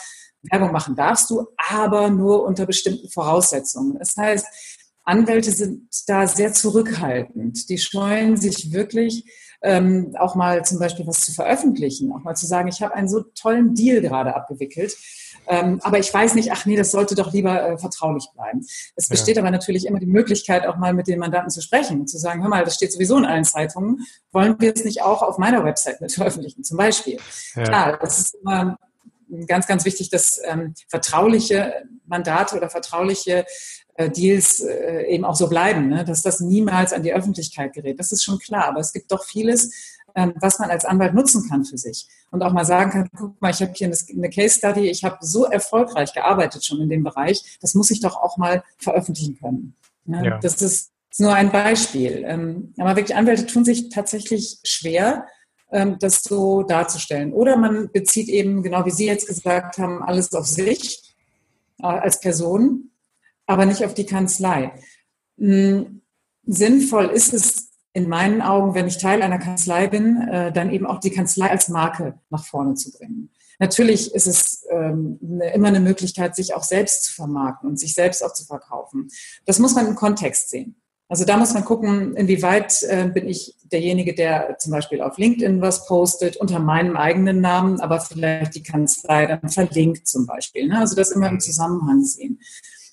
Werbung 0.44 0.72
machen 0.72 0.96
darfst 0.96 1.30
du, 1.30 1.48
aber 1.58 2.10
nur 2.10 2.44
unter 2.44 2.66
bestimmten 2.66 3.10
Voraussetzungen. 3.10 3.98
Das 4.00 4.16
heißt, 4.16 4.46
Anwälte 5.04 5.52
sind 5.52 5.90
da 6.08 6.28
sehr 6.28 6.54
zurückhaltend. 6.54 7.70
Die 7.70 7.78
scheuen 7.78 8.38
sich 8.38 8.72
wirklich, 8.72 9.26
ähm, 9.62 10.16
auch 10.18 10.36
mal 10.36 10.64
zum 10.64 10.80
Beispiel 10.80 11.06
was 11.06 11.26
zu 11.26 11.34
veröffentlichen, 11.34 12.12
auch 12.14 12.24
mal 12.24 12.36
zu 12.36 12.46
sagen, 12.46 12.70
ich 12.70 12.82
habe 12.82 12.94
einen 12.96 13.10
so 13.10 13.22
tollen 13.22 13.76
Deal 13.76 14.02
gerade 14.02 14.36
abgewickelt 14.36 14.96
Ähm, 15.48 15.80
aber 15.82 15.98
ich 15.98 16.14
weiß 16.14 16.36
nicht, 16.36 16.52
ach 16.52 16.68
nee, 16.68 16.76
das 16.76 16.92
sollte 16.92 17.16
doch 17.16 17.34
lieber 17.34 17.70
äh, 17.70 17.78
vertraulich 17.78 18.28
bleiben. 18.36 18.64
Es 18.96 19.10
besteht 19.10 19.36
ja. 19.36 19.42
aber 19.42 19.50
natürlich 19.50 19.88
immer 19.88 20.00
die 20.00 20.06
Möglichkeit, 20.06 20.68
auch 20.68 20.78
mal 20.78 20.94
mit 20.94 21.08
den 21.08 21.18
Mandanten 21.18 21.50
zu 21.50 21.62
sprechen, 21.62 22.06
zu 22.06 22.20
sagen, 22.20 22.44
hör 22.44 22.50
mal, 22.50 22.64
das 22.64 22.76
steht 22.76 22.94
sowieso 22.94 23.18
in 23.18 23.26
allen 23.26 23.44
Zeitungen, 23.44 24.06
wollen 24.32 24.56
wir 24.60 24.74
es 24.74 24.86
nicht 24.86 25.02
auch 25.02 25.24
auf 25.24 25.40
meiner 25.40 25.64
Website 25.66 26.02
mit 26.02 26.12
veröffentlichen, 26.12 26.64
zum 26.64 26.78
Beispiel. 26.78 27.18
Ja. 27.56 27.64
Klar, 27.64 28.00
das 28.00 28.20
ist 28.20 28.36
immer 28.36 28.78
ganz, 29.48 29.68
ganz 29.68 29.86
wichtig, 29.86 30.10
dass 30.10 30.40
ähm, 30.46 30.74
vertrauliche 30.88 31.74
Mandate 32.06 32.56
oder 32.56 32.70
vertrauliche 32.70 33.46
äh, 33.96 34.10
Deals 34.10 34.62
äh, 34.62 35.04
eben 35.08 35.26
auch 35.26 35.36
so 35.36 35.48
bleiben, 35.48 35.90
ne? 35.90 36.06
dass 36.06 36.22
das 36.22 36.40
niemals 36.40 36.94
an 36.94 37.04
die 37.04 37.14
Öffentlichkeit 37.14 37.74
gerät. 37.74 38.00
Das 38.00 38.12
ist 38.12 38.24
schon 38.24 38.40
klar. 38.40 38.66
Aber 38.66 38.80
es 38.80 38.94
gibt 38.94 39.12
doch 39.12 39.24
vieles, 39.26 39.72
ähm, 40.16 40.34
was 40.40 40.60
man 40.60 40.70
als 40.70 40.86
Anwalt 40.86 41.14
nutzen 41.14 41.48
kann 41.50 41.66
für 41.66 41.78
sich. 41.78 42.08
Und 42.32 42.42
auch 42.44 42.54
mal 42.54 42.66
sagen 42.66 42.92
kann, 42.92 43.10
guck 43.16 43.42
mal, 43.42 43.52
ich 43.52 43.62
habe 43.62 43.74
hier 43.76 43.88
eine 43.88 44.30
Case 44.30 44.58
Study, 44.58 44.90
ich 44.90 45.04
habe 45.04 45.18
so 45.22 45.46
erfolgreich 45.46 46.14
gearbeitet 46.14 46.66
schon 46.66 46.82
in 46.82 46.90
dem 46.90 47.04
Bereich, 47.04 47.58
das 47.62 47.74
muss 47.74 47.92
ich 47.92 48.00
doch 48.00 48.16
auch 48.16 48.38
mal 48.38 48.64
veröffentlichen 48.78 49.38
können. 49.38 49.76
Ne? 50.06 50.26
Ja. 50.26 50.40
Das 50.40 50.62
ist 50.62 50.92
nur 51.18 51.34
ein 51.34 51.52
Beispiel. 51.52 52.24
Ähm, 52.26 52.74
aber 52.78 52.96
wirklich 52.96 53.16
Anwälte 53.16 53.46
tun 53.46 53.66
sich 53.66 53.90
tatsächlich 53.90 54.60
schwer, 54.64 55.26
das 55.72 56.24
so 56.24 56.64
darzustellen. 56.64 57.34
Oder 57.34 57.56
man 57.58 57.92
bezieht 57.92 58.28
eben, 58.28 58.64
genau 58.64 58.86
wie 58.86 58.92
Sie 58.92 59.06
jetzt 59.06 59.28
gesagt 59.28 59.78
haben, 59.78 60.02
alles 60.02 60.34
auf 60.34 60.48
sich 60.48 61.16
äh, 61.80 61.86
als 61.86 62.20
Person, 62.20 62.92
aber 63.46 63.66
nicht 63.66 63.84
auf 63.86 63.94
die 63.94 64.06
Kanzlei. 64.06 64.74
Hm, 65.38 66.02
sinnvoll 66.46 67.06
ist 67.06 67.34
es 67.34 67.70
in 67.94 68.08
meinen 68.08 68.42
Augen, 68.42 68.76
wenn 68.76 68.88
ich 68.88 68.98
Teil 68.98 69.22
einer 69.22 69.40
Kanzlei 69.40 69.88
bin, 69.88 70.22
äh, 70.28 70.52
dann 70.52 70.72
eben 70.72 70.86
auch 70.86 71.00
die 71.00 71.12
Kanzlei 71.12 71.50
als 71.50 71.70
Marke 71.70 72.20
nach 72.30 72.46
vorne 72.46 72.76
zu 72.76 72.92
bringen. 72.92 73.30
Natürlich 73.60 74.14
ist 74.14 74.28
es 74.28 74.66
ähm, 74.72 75.20
immer 75.54 75.68
eine 75.68 75.82
Möglichkeit, 75.82 76.36
sich 76.36 76.54
auch 76.54 76.64
selbst 76.64 77.04
zu 77.04 77.14
vermarkten 77.14 77.70
und 77.70 77.78
sich 77.78 77.94
selbst 77.94 78.24
auch 78.24 78.34
zu 78.34 78.46
verkaufen. 78.46 79.10
Das 79.46 79.60
muss 79.60 79.76
man 79.76 79.86
im 79.86 79.96
Kontext 79.96 80.50
sehen. 80.50 80.79
Also 81.10 81.26
da 81.26 81.38
muss 81.38 81.56
man 81.56 81.66
gucken, 81.66 82.16
inwieweit 82.16 82.84
äh, 82.84 83.10
bin 83.12 83.28
ich 83.28 83.56
derjenige, 83.72 84.14
der 84.14 84.58
zum 84.60 84.72
Beispiel 84.72 85.02
auf 85.02 85.18
LinkedIn 85.18 85.60
was 85.60 85.88
postet 85.88 86.38
unter 86.38 86.60
meinem 86.60 86.96
eigenen 86.96 87.42
Namen, 87.42 87.82
aber 87.82 88.00
vielleicht 88.00 88.54
die 88.54 88.62
Kanzlei 88.62 89.26
dann 89.26 89.50
verlinkt 89.50 90.08
zum 90.08 90.28
Beispiel. 90.28 90.68
Ne? 90.68 90.78
Also 90.78 90.96
das 90.96 91.10
immer 91.10 91.30
im 91.30 91.40
Zusammenhang 91.40 92.04
sehen. 92.04 92.40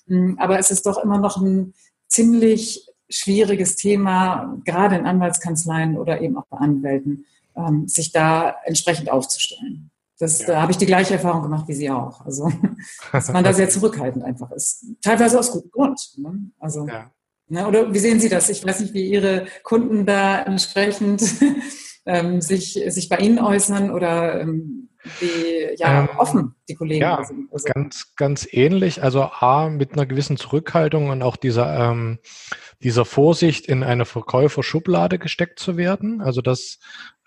Hm, 0.07 0.37
aber 0.39 0.57
es 0.57 0.71
ist 0.71 0.87
doch 0.87 0.97
immer 0.97 1.19
noch 1.19 1.37
ein 1.37 1.75
ziemlich 2.07 2.87
schwieriges 3.07 3.75
Thema, 3.75 4.57
gerade 4.65 4.95
in 4.95 5.05
Anwaltskanzleien 5.05 5.95
oder 5.95 6.19
eben 6.19 6.37
auch 6.37 6.47
bei 6.49 6.57
Anwälten, 6.57 7.25
ähm, 7.55 7.87
sich 7.87 8.11
da 8.11 8.55
entsprechend 8.65 9.11
aufzustellen. 9.11 9.91
Das, 10.19 10.39
ja. 10.39 10.47
Da 10.47 10.61
habe 10.63 10.71
ich 10.71 10.77
die 10.77 10.87
gleiche 10.87 11.13
Erfahrung 11.13 11.43
gemacht 11.43 11.67
wie 11.67 11.75
Sie 11.75 11.91
auch. 11.91 12.25
Also, 12.25 12.51
dass 13.11 13.31
man 13.31 13.43
da 13.43 13.53
sehr 13.53 13.69
zurückhaltend 13.69 14.25
einfach 14.25 14.51
ist. 14.51 14.85
Teilweise 15.03 15.37
aus 15.37 15.51
gutem 15.51 15.69
Grund. 15.69 16.13
Ne? 16.17 16.49
Also, 16.59 16.87
ja. 16.87 17.11
Oder 17.49 17.93
wie 17.93 17.99
sehen 17.99 18.19
Sie 18.19 18.29
das? 18.29 18.49
Ich 18.49 18.65
weiß 18.65 18.81
nicht, 18.81 18.93
wie 18.93 19.09
Ihre 19.09 19.45
Kunden 19.63 20.05
da 20.05 20.41
entsprechend 20.41 21.23
ähm, 22.05 22.41
sich, 22.41 22.73
sich 22.87 23.09
bei 23.09 23.17
Ihnen 23.17 23.39
äußern 23.39 23.91
oder 23.91 24.41
ähm, 24.41 24.89
wie 25.19 25.75
ja, 25.77 26.01
ähm, 26.01 26.09
offen 26.17 26.55
die 26.67 26.75
Kollegen 26.75 27.01
ja, 27.01 27.23
sind. 27.23 27.51
Also. 27.51 27.67
Ganz, 27.73 28.13
ganz 28.15 28.47
ähnlich. 28.51 29.03
Also 29.03 29.23
A, 29.23 29.69
mit 29.69 29.93
einer 29.93 30.05
gewissen 30.05 30.37
Zurückhaltung 30.37 31.09
und 31.09 31.21
auch 31.21 31.37
dieser, 31.37 31.91
ähm, 31.91 32.19
dieser 32.83 33.05
Vorsicht, 33.05 33.67
in 33.67 33.83
eine 33.83 34.05
Verkäuferschublade 34.05 35.19
gesteckt 35.19 35.59
zu 35.59 35.77
werden. 35.77 36.21
Also 36.21 36.41
das, 36.41 36.79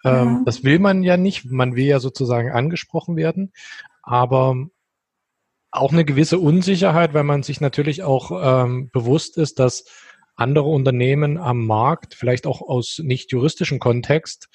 ähm, 0.05 0.13
ja. 0.13 0.43
das 0.45 0.65
will 0.65 0.79
man 0.79 1.03
ja 1.03 1.17
nicht. 1.17 1.47
Man 1.47 1.75
will 1.77 1.87
ja 1.87 2.01
sozusagen 2.01 2.51
angesprochen 2.51 3.17
werden. 3.17 3.53
Aber 4.03 4.57
auch 5.71 5.93
eine 5.93 6.05
gewisse 6.05 6.39
Unsicherheit, 6.39 7.15
weil 7.15 7.25
man 7.25 7.43
sich 7.43 7.61
natürlich 7.61 8.03
auch 8.03 8.65
ähm, 8.65 8.91
bewusst 8.93 9.37
ist, 9.37 9.59
dass 9.59 9.85
andere 10.41 10.69
Unternehmen 10.69 11.39
am 11.39 11.67
Markt, 11.67 12.15
vielleicht 12.15 12.47
auch 12.47 12.63
aus 12.63 13.01
nicht 13.03 13.31
juristischen 13.33 13.79
Kontext, 13.79 14.49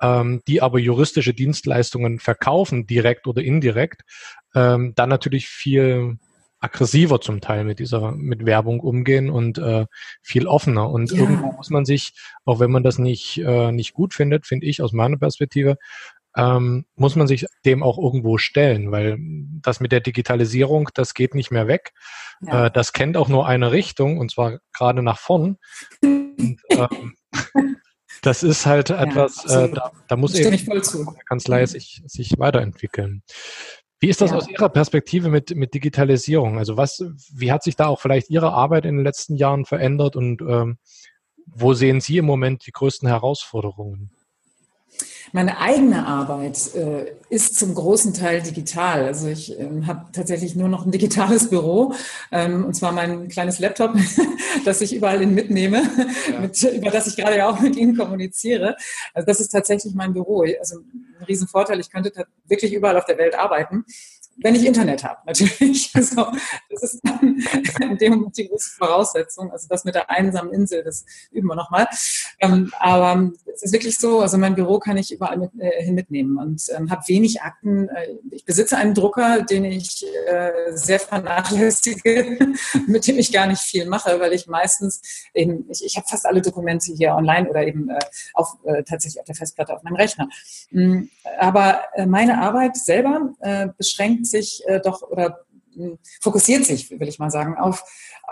ähm, 0.00 0.40
die 0.46 0.62
aber 0.62 0.78
juristische 0.78 1.34
Dienstleistungen 1.34 2.18
verkaufen, 2.18 2.86
direkt 2.86 3.26
oder 3.26 3.42
indirekt, 3.42 4.02
ähm, 4.54 4.92
dann 4.94 5.08
natürlich 5.08 5.48
viel 5.48 6.18
aggressiver 6.60 7.20
zum 7.20 7.40
Teil 7.40 7.64
mit 7.64 7.80
dieser 7.80 8.12
mit 8.12 8.46
Werbung 8.46 8.78
umgehen 8.78 9.30
und 9.30 9.58
äh, 9.58 9.86
viel 10.22 10.46
offener 10.46 10.88
und 10.90 11.10
ja. 11.10 11.18
irgendwo 11.18 11.50
muss 11.50 11.70
man 11.70 11.84
sich 11.84 12.12
auch 12.44 12.60
wenn 12.60 12.70
man 12.70 12.84
das 12.84 12.98
nicht 12.98 13.38
äh, 13.38 13.72
nicht 13.72 13.94
gut 13.94 14.14
findet 14.14 14.46
finde 14.46 14.66
ich 14.66 14.80
aus 14.80 14.92
meiner 14.92 15.16
Perspektive 15.16 15.76
ähm, 16.36 16.86
muss 16.94 17.16
man 17.16 17.26
sich 17.26 17.46
dem 17.64 17.82
auch 17.82 17.98
irgendwo 17.98 18.38
stellen, 18.38 18.90
weil 18.90 19.18
das 19.62 19.80
mit 19.80 19.92
der 19.92 20.00
Digitalisierung, 20.00 20.88
das 20.94 21.14
geht 21.14 21.34
nicht 21.34 21.50
mehr 21.50 21.68
weg. 21.68 21.92
Ja. 22.40 22.66
Äh, 22.66 22.70
das 22.70 22.92
kennt 22.92 23.16
auch 23.16 23.28
nur 23.28 23.46
eine 23.46 23.72
Richtung 23.72 24.18
und 24.18 24.30
zwar 24.30 24.58
gerade 24.72 25.02
nach 25.02 25.18
vorn. 25.18 25.58
Und, 26.02 26.60
ähm, 26.70 27.16
das 28.22 28.42
ist 28.42 28.66
halt 28.66 28.90
ja, 28.90 29.02
etwas, 29.02 29.44
äh, 29.46 29.70
da, 29.70 29.92
da, 30.08 30.16
muss 30.16 30.34
eben 30.34 30.56
die 30.56 31.24
Kanzlei 31.26 31.66
sich, 31.66 32.02
sich 32.06 32.38
weiterentwickeln. 32.38 33.22
Wie 33.98 34.08
ist 34.08 34.20
das 34.20 34.30
ja. 34.30 34.36
aus 34.36 34.48
Ihrer 34.48 34.68
Perspektive 34.68 35.28
mit, 35.28 35.54
mit 35.54 35.74
Digitalisierung? 35.74 36.58
Also 36.58 36.76
was, 36.76 37.04
wie 37.32 37.52
hat 37.52 37.62
sich 37.62 37.76
da 37.76 37.86
auch 37.86 38.00
vielleicht 38.00 38.30
Ihre 38.30 38.52
Arbeit 38.52 38.84
in 38.84 38.96
den 38.96 39.04
letzten 39.04 39.36
Jahren 39.36 39.64
verändert 39.64 40.16
und 40.16 40.40
ähm, 40.42 40.78
wo 41.46 41.74
sehen 41.74 42.00
Sie 42.00 42.18
im 42.18 42.24
Moment 42.24 42.66
die 42.66 42.72
größten 42.72 43.08
Herausforderungen? 43.08 44.10
Meine 45.30 45.58
eigene 45.58 46.06
Arbeit 46.06 46.74
äh, 46.74 47.12
ist 47.28 47.56
zum 47.56 47.74
großen 47.74 48.12
Teil 48.12 48.42
digital. 48.42 49.04
Also 49.04 49.28
ich 49.28 49.58
ähm, 49.58 49.86
habe 49.86 50.06
tatsächlich 50.12 50.56
nur 50.56 50.68
noch 50.68 50.84
ein 50.84 50.90
digitales 50.90 51.48
Büro, 51.48 51.94
ähm, 52.30 52.64
und 52.64 52.74
zwar 52.74 52.92
mein 52.92 53.28
kleines 53.28 53.58
Laptop, 53.58 53.94
das 54.64 54.80
ich 54.80 54.94
überall 54.94 55.20
hin 55.20 55.34
mitnehme, 55.34 55.82
ja. 56.30 56.40
mit, 56.40 56.62
über 56.62 56.90
das 56.90 57.06
ich 57.06 57.16
gerade 57.16 57.36
ja 57.36 57.48
auch 57.48 57.60
mit 57.60 57.76
Ihnen 57.76 57.96
kommuniziere. 57.96 58.76
Also 59.14 59.26
das 59.26 59.40
ist 59.40 59.48
tatsächlich 59.48 59.94
mein 59.94 60.12
Büro. 60.12 60.44
Also 60.58 60.80
ein 60.80 61.24
Riesenvorteil, 61.28 61.80
ich 61.80 61.90
könnte 61.90 62.12
wirklich 62.46 62.72
überall 62.72 62.96
auf 62.96 63.04
der 63.04 63.18
Welt 63.18 63.34
arbeiten 63.34 63.84
wenn 64.36 64.54
ich 64.54 64.66
Internet 64.66 65.04
habe, 65.04 65.20
natürlich. 65.26 65.90
Also, 66.02 66.26
das 66.70 66.82
ist 66.82 67.00
dann 67.04 67.36
in 67.80 67.98
dem 67.98 68.14
Moment 68.14 68.36
die 68.36 68.48
große 68.48 68.70
Voraussetzung. 68.78 69.52
Also 69.52 69.68
das 69.68 69.84
mit 69.84 69.94
der 69.94 70.10
einsamen 70.10 70.52
Insel, 70.52 70.82
das 70.82 71.04
üben 71.30 71.48
wir 71.48 71.54
nochmal. 71.54 71.86
Ähm, 72.40 72.72
aber 72.78 73.30
es 73.52 73.62
ist 73.62 73.72
wirklich 73.72 73.98
so, 73.98 74.20
also 74.20 74.38
mein 74.38 74.54
Büro 74.54 74.78
kann 74.78 74.96
ich 74.96 75.12
überall 75.12 75.36
mit, 75.36 75.50
äh, 75.58 75.82
hin 75.84 75.94
mitnehmen 75.94 76.38
und 76.38 76.62
ähm, 76.76 76.90
habe 76.90 77.02
wenig 77.06 77.42
Akten. 77.42 77.88
Äh, 77.88 78.14
ich 78.30 78.44
besitze 78.44 78.76
einen 78.76 78.94
Drucker, 78.94 79.42
den 79.42 79.64
ich 79.64 80.04
äh, 80.26 80.50
sehr 80.70 80.98
vernachlässige, 80.98 82.38
mit 82.86 83.06
dem 83.06 83.18
ich 83.18 83.32
gar 83.32 83.46
nicht 83.46 83.60
viel 83.60 83.86
mache, 83.86 84.18
weil 84.18 84.32
ich 84.32 84.46
meistens 84.46 85.02
eben, 85.34 85.66
ich, 85.70 85.84
ich 85.84 85.96
habe 85.96 86.06
fast 86.08 86.26
alle 86.26 86.42
Dokumente 86.42 86.92
hier 86.92 87.14
online 87.14 87.48
oder 87.48 87.66
eben 87.66 87.90
äh, 87.90 87.98
auf, 88.34 88.56
äh, 88.64 88.82
tatsächlich 88.82 89.20
auf 89.20 89.26
der 89.26 89.36
Festplatte 89.36 89.74
auf 89.74 89.82
meinem 89.82 89.96
Rechner. 89.96 90.28
Mhm, 90.70 91.10
aber 91.38 91.82
äh, 91.94 92.06
meine 92.06 92.40
Arbeit 92.40 92.76
selber 92.76 93.34
äh, 93.40 93.68
beschränkt 93.76 94.26
sich 94.32 94.62
äh, 94.66 94.80
doch 94.80 95.02
oder 95.02 95.44
hm, 95.74 95.98
fokussiert 96.20 96.64
sich, 96.64 96.90
will 96.90 97.08
ich 97.08 97.18
mal 97.18 97.30
sagen, 97.30 97.56
auf, 97.56 97.84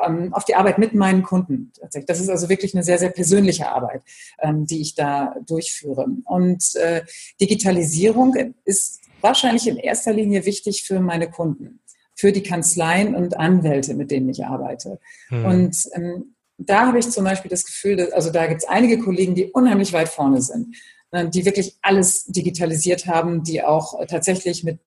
ähm, 0.05 0.33
auf 0.35 0.45
die 0.45 0.55
Arbeit 0.55 0.79
mit 0.79 0.95
meinen 0.95 1.23
Kunden. 1.23 1.73
Das 2.07 2.21
ist 2.21 2.29
also 2.29 2.49
wirklich 2.49 2.75
eine 2.75 2.85
sehr, 2.85 2.99
sehr 2.99 3.11
persönliche 3.11 3.69
Arbeit, 3.69 4.03
ähm, 4.41 4.67
die 4.67 4.81
ich 4.81 4.95
da 4.95 5.35
durchführe. 5.47 6.07
Und 6.25 6.75
äh, 6.77 7.03
Digitalisierung 7.41 8.55
ist 8.65 9.01
wahrscheinlich 9.21 9.67
in 9.69 9.77
erster 9.77 10.13
Linie 10.13 10.45
wichtig 10.45 10.85
für 10.85 11.01
meine 11.01 11.31
Kunden, 11.31 11.81
für 12.15 12.33
die 12.33 12.43
Kanzleien 12.43 13.15
und 13.15 13.37
Anwälte, 13.39 13.95
mit 13.95 14.11
denen 14.11 14.29
ich 14.29 14.45
arbeite. 14.45 14.99
Hm. 15.29 15.45
Und 15.45 15.77
ähm, 15.95 16.35
da 16.59 16.87
habe 16.89 16.99
ich 16.99 17.09
zum 17.09 17.25
Beispiel 17.25 17.51
das 17.51 17.65
Gefühl, 17.65 17.97
dass, 17.97 18.13
also 18.13 18.31
da 18.31 18.47
gibt 18.47 18.63
es 18.63 18.69
einige 18.69 18.99
Kollegen, 18.99 19.35
die 19.35 19.51
unheimlich 19.51 19.95
weit 19.95 20.11
vorne 20.11 20.43
sind 20.43 20.77
äh, 21.11 21.29
die 21.29 21.45
wirklich 21.45 21.77
alles 21.81 22.27
digitalisiert 22.27 23.07
haben, 23.07 23.43
die 23.43 23.63
auch 23.63 24.07
tatsächlich 24.07 24.63
mit 24.63 24.79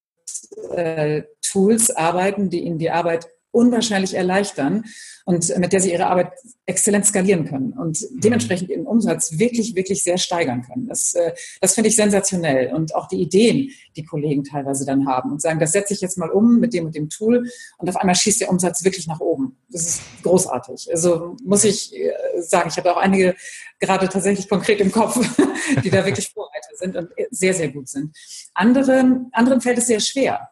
äh, 0.75 1.24
Tools 1.42 1.92
arbeiten, 1.92 2.50
die 2.50 2.62
ihnen 2.62 2.80
die 2.80 2.92
Arbeit 2.92 3.27
unwahrscheinlich 3.53 4.15
erleichtern 4.15 4.84
und 5.25 5.58
mit 5.58 5.72
der 5.72 5.80
sie 5.80 5.94
ihre 5.94 6.08
Arbeit 6.08 6.34
exzellent 6.65 7.06
skalieren 7.06 7.46
können 7.46 7.74
und 7.74 8.01
mhm. 8.01 8.20
dementsprechend 8.20 8.70
ihren 8.70 8.86
Umsatz 8.86 9.38
wirklich, 9.38 9.75
wirklich 9.75 10.03
sehr 10.03 10.18
steigern 10.18 10.63
können. 10.63 10.88
Das, 10.88 11.13
äh, 11.13 11.34
das 11.62 11.75
finde 11.75 11.89
ich 11.89 11.96
sensationell 11.96 12.74
und 12.74 12.96
auch 12.96 13.08
die 13.08 13.22
Ideen, 13.22 13.70
die 13.96 14.03
Kollegen 14.03 14.44
teilweise 14.44 14.86
dann 14.86 15.08
haben 15.08 15.32
und 15.32 15.42
sagen, 15.42 15.60
das 15.60 15.72
setze 15.72 15.94
ich 15.94 16.01
jetzt 16.01 16.18
mal 16.18 16.30
um 16.30 16.60
mit 16.60 16.74
dem 16.74 16.86
und 16.86 16.96
dem 16.96 17.10
Tool 17.10 17.48
und 17.77 17.89
auf 17.89 17.96
einmal 17.96 18.15
schießt 18.15 18.42
der 18.42 18.50
Umsatz 18.50 18.84
wirklich 18.84 19.08
nach 19.08 19.20
oben. 19.20 19.56
Das 19.70 19.84
ist 19.84 20.01
großartig. 20.24 20.89
Also 20.92 21.38
muss 21.44 21.63
ich 21.63 21.96
äh, 21.96 22.12
sagen, 22.42 22.70
ich 22.70 22.77
habe 22.77 22.92
auch 22.92 23.00
einige 23.00 23.36
gerade 23.80 24.10
tatsächlich 24.10 24.50
konkret 24.50 24.82
im 24.82 24.92
Kopf, 24.92 25.20
die 25.84 25.89
da 25.89 26.03
wirklich 26.06 26.30
Vorreiter 26.30 26.52
sind 26.75 26.96
und 26.96 27.10
sehr, 27.32 27.53
sehr 27.53 27.70
gut 27.70 27.89
sind. 27.89 28.15
Anderen, 28.53 29.30
anderen 29.32 29.62
fällt 29.62 29.77
es 29.77 29.88
sehr 29.88 30.00
schwer 30.00 30.50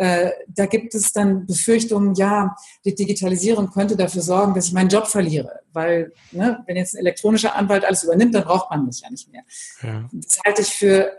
äh, 0.00 0.30
da 0.48 0.64
gibt 0.64 0.94
es 0.94 1.12
dann 1.12 1.46
Befürchtungen, 1.46 2.14
ja, 2.14 2.56
die 2.86 2.94
Digitalisierung 2.94 3.70
könnte 3.70 3.96
dafür 3.96 4.22
sorgen, 4.22 4.54
dass 4.54 4.68
ich 4.68 4.72
meinen 4.72 4.88
Job 4.88 5.06
verliere. 5.06 5.60
Weil, 5.74 6.14
ne, 6.32 6.62
wenn 6.66 6.76
jetzt 6.76 6.94
ein 6.94 7.00
elektronischer 7.00 7.54
Anwalt 7.54 7.84
alles 7.84 8.04
übernimmt, 8.04 8.34
dann 8.34 8.44
braucht 8.44 8.70
man 8.70 8.86
mich 8.86 9.02
ja 9.02 9.10
nicht 9.10 9.30
mehr. 9.30 9.42
Ja. 9.82 10.08
Das 10.10 10.40
halte 10.42 10.62
ich 10.62 10.68
für 10.68 11.12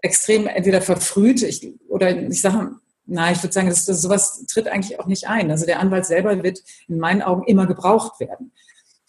extrem 0.00 0.46
entweder 0.46 0.80
verfrüht 0.80 1.42
ich, 1.42 1.74
oder 1.90 2.16
ich 2.16 2.40
sage, 2.40 2.70
Na, 3.04 3.30
ich 3.30 3.42
würde 3.42 3.52
sagen, 3.52 3.68
das, 3.68 3.84
das, 3.84 4.00
sowas 4.00 4.46
tritt 4.46 4.68
eigentlich 4.68 4.98
auch 4.98 5.06
nicht 5.06 5.28
ein. 5.28 5.50
Also 5.50 5.66
der 5.66 5.80
Anwalt 5.80 6.06
selber 6.06 6.42
wird 6.42 6.62
in 6.88 6.98
meinen 6.98 7.20
Augen 7.20 7.44
immer 7.46 7.66
gebraucht 7.66 8.18
werden. 8.18 8.52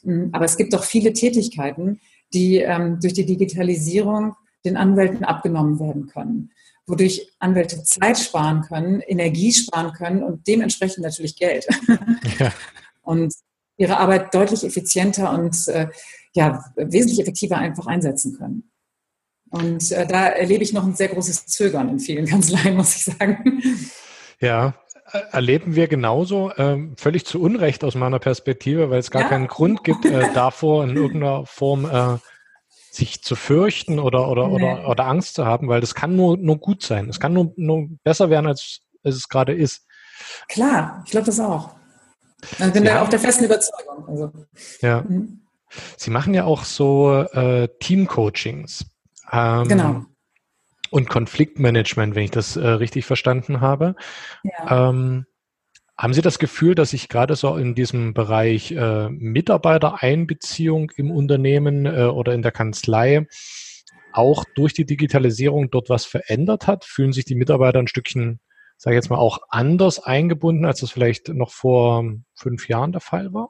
Hm, 0.03 0.31
aber 0.33 0.43
es 0.43 0.57
gibt 0.57 0.73
doch 0.73 0.83
viele 0.83 1.13
Tätigkeiten, 1.13 2.01
die 2.33 2.57
ähm, 2.57 2.99
durch 2.99 3.13
die 3.13 3.25
Digitalisierung 3.25 4.35
den 4.65 4.77
Anwälten 4.77 5.23
abgenommen 5.23 5.79
werden 5.79 6.07
können, 6.07 6.51
wodurch 6.87 7.29
Anwälte 7.39 7.83
Zeit 7.83 8.17
sparen 8.17 8.61
können, 8.61 9.01
Energie 9.01 9.51
sparen 9.51 9.93
können 9.93 10.23
und 10.23 10.47
dementsprechend 10.47 11.03
natürlich 11.03 11.35
Geld. 11.35 11.67
Ja. 12.39 12.51
Und 13.01 13.33
ihre 13.75 13.97
Arbeit 13.97 14.33
deutlich 14.33 14.63
effizienter 14.63 15.33
und 15.33 15.67
äh, 15.67 15.89
ja, 16.33 16.63
wesentlich 16.77 17.19
effektiver 17.19 17.57
einfach 17.57 17.85
einsetzen 17.85 18.37
können. 18.37 18.71
Und 19.49 19.91
äh, 19.91 20.07
da 20.07 20.27
erlebe 20.27 20.63
ich 20.63 20.73
noch 20.73 20.85
ein 20.85 20.95
sehr 20.95 21.09
großes 21.09 21.45
Zögern 21.45 21.89
in 21.89 21.99
vielen 21.99 22.25
Kanzleien, 22.25 22.75
muss 22.77 22.95
ich 22.95 23.03
sagen. 23.03 23.61
Ja, 24.39 24.73
erleben 25.31 25.75
wir 25.75 25.87
genauso, 25.87 26.51
ähm, 26.57 26.95
völlig 26.97 27.25
zu 27.25 27.39
Unrecht 27.41 27.83
aus 27.83 27.95
meiner 27.95 28.19
Perspektive, 28.19 28.89
weil 28.89 28.99
es 28.99 29.11
gar 29.11 29.23
ja. 29.23 29.29
keinen 29.29 29.47
Grund 29.47 29.83
gibt, 29.83 30.05
äh, 30.05 30.33
davor 30.33 30.83
in 30.83 30.95
irgendeiner 30.95 31.45
Form 31.45 31.85
äh, 31.85 32.17
sich 32.91 33.23
zu 33.23 33.35
fürchten 33.35 33.99
oder, 33.99 34.29
oder, 34.29 34.47
nee. 34.47 34.55
oder, 34.55 34.89
oder 34.89 35.05
Angst 35.07 35.35
zu 35.35 35.45
haben, 35.45 35.67
weil 35.67 35.81
das 35.81 35.95
kann 35.95 36.15
nur, 36.15 36.37
nur 36.37 36.57
gut 36.57 36.83
sein. 36.83 37.09
Es 37.09 37.19
kann 37.19 37.33
nur, 37.33 37.53
nur 37.55 37.87
besser 38.03 38.29
werden, 38.29 38.47
als, 38.47 38.81
es 39.03 39.29
gerade 39.29 39.53
ist. 39.53 39.85
Klar, 40.47 41.01
ich 41.05 41.11
glaube 41.11 41.25
das 41.25 41.39
auch. 41.39 41.71
Ich 42.59 42.73
bin 42.73 42.83
ja. 42.83 42.95
da 42.95 43.01
auch 43.03 43.09
der 43.09 43.19
festen 43.19 43.45
Überzeugung. 43.45 44.07
Also. 44.07 44.31
Ja. 44.81 45.01
Mhm. 45.01 45.41
Sie 45.97 46.11
machen 46.11 46.33
ja 46.33 46.43
auch 46.43 46.63
so 46.63 47.13
äh, 47.13 47.67
Team-Coachings. 47.79 48.85
Ähm, 49.31 49.67
genau. 49.67 50.05
Und 50.93 51.09
Konfliktmanagement, 51.09 52.13
wenn 52.13 52.25
ich 52.25 52.29
das 52.29 52.55
äh, 52.55 52.67
richtig 52.67 53.07
verstanden 53.07 53.61
habe. 53.61 53.95
Ja. 54.43 54.89
Ähm, 54.89 55.25
haben 55.97 56.13
Sie 56.13 56.21
das 56.21 56.37
Gefühl, 56.37 56.75
dass 56.75 56.91
sich 56.91 57.09
gerade 57.09 57.35
so 57.35 57.55
in 57.57 57.73
diesem 57.73 58.13
Bereich 58.13 58.71
äh, 58.73 59.09
Mitarbeitereinbeziehung 59.09 60.91
im 60.95 61.09
Unternehmen 61.09 61.87
äh, 61.87 62.03
oder 62.03 62.35
in 62.35 62.43
der 62.43 62.51
Kanzlei 62.51 63.25
auch 64.11 64.45
durch 64.53 64.73
die 64.73 64.85
Digitalisierung 64.85 65.71
dort 65.71 65.89
was 65.89 66.05
verändert 66.05 66.67
hat? 66.67 66.85
Fühlen 66.85 67.11
sich 67.11 67.25
die 67.25 67.33
Mitarbeiter 67.33 67.79
ein 67.79 67.87
Stückchen, 67.87 68.39
sage 68.77 68.95
ich 68.95 68.97
jetzt 68.97 69.09
mal, 69.09 69.17
auch 69.17 69.39
anders 69.49 69.97
eingebunden, 69.99 70.63
als 70.63 70.81
das 70.81 70.91
vielleicht 70.91 71.29
noch 71.29 71.51
vor 71.51 72.05
fünf 72.35 72.67
Jahren 72.67 72.91
der 72.91 73.01
Fall 73.01 73.33
war? 73.33 73.49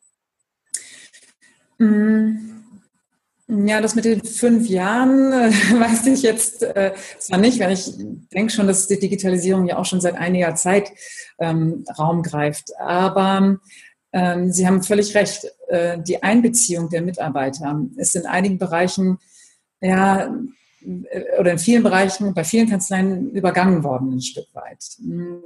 Mm. 1.78 2.63
Ja, 3.48 3.82
das 3.82 3.96
mit 3.96 4.06
den 4.06 4.24
fünf 4.24 4.70
Jahren 4.70 5.32
äh, 5.34 5.50
weiß 5.80 6.08
ich 6.08 6.22
jetzt 6.22 6.64
äh, 6.64 6.94
zwar 7.20 7.40
nicht, 7.40 7.60
weil 7.60 7.74
ich 7.74 7.92
denke 8.34 8.52
schon, 8.52 8.68
dass 8.68 8.88
die 8.88 9.00
Digitalisierung 9.00 9.68
ja 9.68 9.78
auch 9.78 9.86
schon 9.86 10.00
seit 10.00 10.16
einiger 10.16 10.56
Zeit 10.56 10.92
ähm, 11.40 11.84
Raum 11.98 12.24
greift. 12.24 12.72
Aber 12.80 13.60
ähm, 14.14 14.52
Sie 14.52 14.66
haben 14.66 14.82
völlig 14.82 15.14
recht. 15.16 15.46
Äh, 15.68 16.02
die 16.02 16.24
Einbeziehung 16.24 16.90
der 16.90 17.02
Mitarbeiter 17.02 17.82
ist 17.98 18.16
in 18.16 18.26
einigen 18.26 18.58
Bereichen, 18.58 19.18
ja, 19.82 20.34
äh, 20.82 21.40
oder 21.40 21.52
in 21.52 21.60
vielen 21.60 21.84
Bereichen, 21.84 22.34
bei 22.34 22.46
vielen 22.46 22.70
Kanzleien 22.70 23.30
übergangen 23.32 23.84
worden, 23.84 24.14
ein 24.14 24.22
Stück 24.22 24.48
weit. 24.54 24.84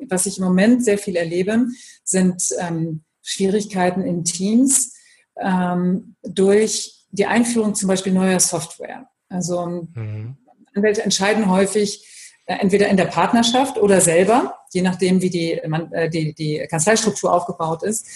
Was 0.08 0.28
ich 0.28 0.38
im 0.38 0.44
Moment 0.44 0.84
sehr 0.84 1.00
viel 1.00 1.16
erlebe, 1.16 1.66
sind 2.04 2.44
ähm, 2.60 3.02
Schwierigkeiten 3.24 4.02
in 4.02 4.24
Teams 4.24 4.94
ähm, 5.40 6.16
durch 6.22 6.97
die 7.18 7.26
Einführung 7.26 7.76
zum 7.76 7.88
Beispiel 7.88 8.14
neuer 8.14 8.40
Software. 8.40 9.10
Also 9.30 9.66
mhm. 9.66 10.38
Anwälte 10.74 11.04
entscheiden 11.04 11.50
häufig 11.50 12.06
äh, 12.46 12.56
entweder 12.56 12.88
in 12.88 12.98
der 12.98 13.06
Partnerschaft 13.06 13.78
oder 13.78 14.00
selber, 14.02 14.60
je 14.72 14.82
nachdem, 14.82 15.22
wie 15.22 15.30
die, 15.30 15.62
man, 15.68 15.92
äh, 15.92 16.10
die, 16.10 16.34
die 16.34 16.66
Kanzleistruktur 16.70 17.34
aufgebaut 17.34 17.84
ist. 17.84 18.08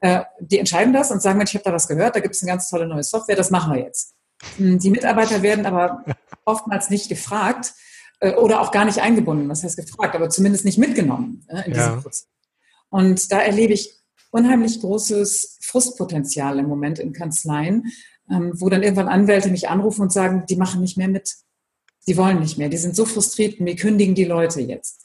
Äh, 0.00 0.22
die 0.40 0.58
entscheiden 0.58 0.92
das 0.92 1.10
und 1.10 1.22
sagen, 1.22 1.40
ich 1.40 1.54
habe 1.54 1.64
da 1.64 1.72
was 1.72 1.88
gehört, 1.88 2.16
da 2.16 2.20
gibt 2.20 2.34
es 2.34 2.42
eine 2.42 2.50
ganz 2.50 2.68
tolle 2.68 2.86
neue 2.86 3.04
Software, 3.04 3.36
das 3.36 3.50
machen 3.50 3.74
wir 3.74 3.82
jetzt. 3.82 4.14
Hm, 4.56 4.78
die 4.78 4.90
Mitarbeiter 4.90 5.42
werden 5.42 5.66
aber 5.66 6.04
oftmals 6.44 6.90
nicht 6.90 7.08
gefragt 7.08 7.74
äh, 8.20 8.34
oder 8.34 8.60
auch 8.60 8.72
gar 8.72 8.84
nicht 8.84 8.98
eingebunden. 8.98 9.48
Was 9.48 9.62
heißt 9.62 9.76
gefragt, 9.76 10.14
aber 10.14 10.28
zumindest 10.30 10.64
nicht 10.64 10.78
mitgenommen 10.78 11.46
äh, 11.48 11.66
in 11.66 11.72
diesem 11.72 11.94
ja. 11.94 12.00
Prozess. 12.00 12.28
Und 12.88 13.32
da 13.32 13.40
erlebe 13.40 13.72
ich 13.72 13.94
unheimlich 14.30 14.80
großes 14.80 15.58
Frustpotenzial 15.62 16.58
im 16.58 16.66
Moment 16.66 16.98
in 16.98 17.12
Kanzleien, 17.12 17.84
ähm, 17.84 17.94
wo 18.28 18.68
dann 18.68 18.82
irgendwann 18.82 19.08
Anwälte 19.08 19.50
mich 19.50 19.68
anrufen 19.68 20.02
und 20.02 20.12
sagen, 20.12 20.44
die 20.48 20.56
machen 20.56 20.80
nicht 20.80 20.96
mehr 20.96 21.08
mit. 21.08 21.34
Die 22.06 22.16
wollen 22.16 22.40
nicht 22.40 22.58
mehr. 22.58 22.68
Die 22.68 22.76
sind 22.76 22.96
so 22.96 23.04
frustriert, 23.04 23.60
mir 23.60 23.76
kündigen 23.76 24.14
die 24.14 24.24
Leute 24.24 24.60
jetzt. 24.60 25.00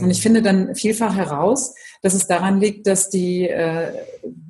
Und 0.00 0.10
ich 0.10 0.18
mhm. 0.18 0.22
finde 0.22 0.42
dann 0.42 0.74
vielfach 0.74 1.14
heraus, 1.14 1.74
dass 2.02 2.14
es 2.14 2.26
daran 2.26 2.60
liegt, 2.60 2.86
dass 2.86 3.10
die, 3.10 3.48
äh, 3.48 3.92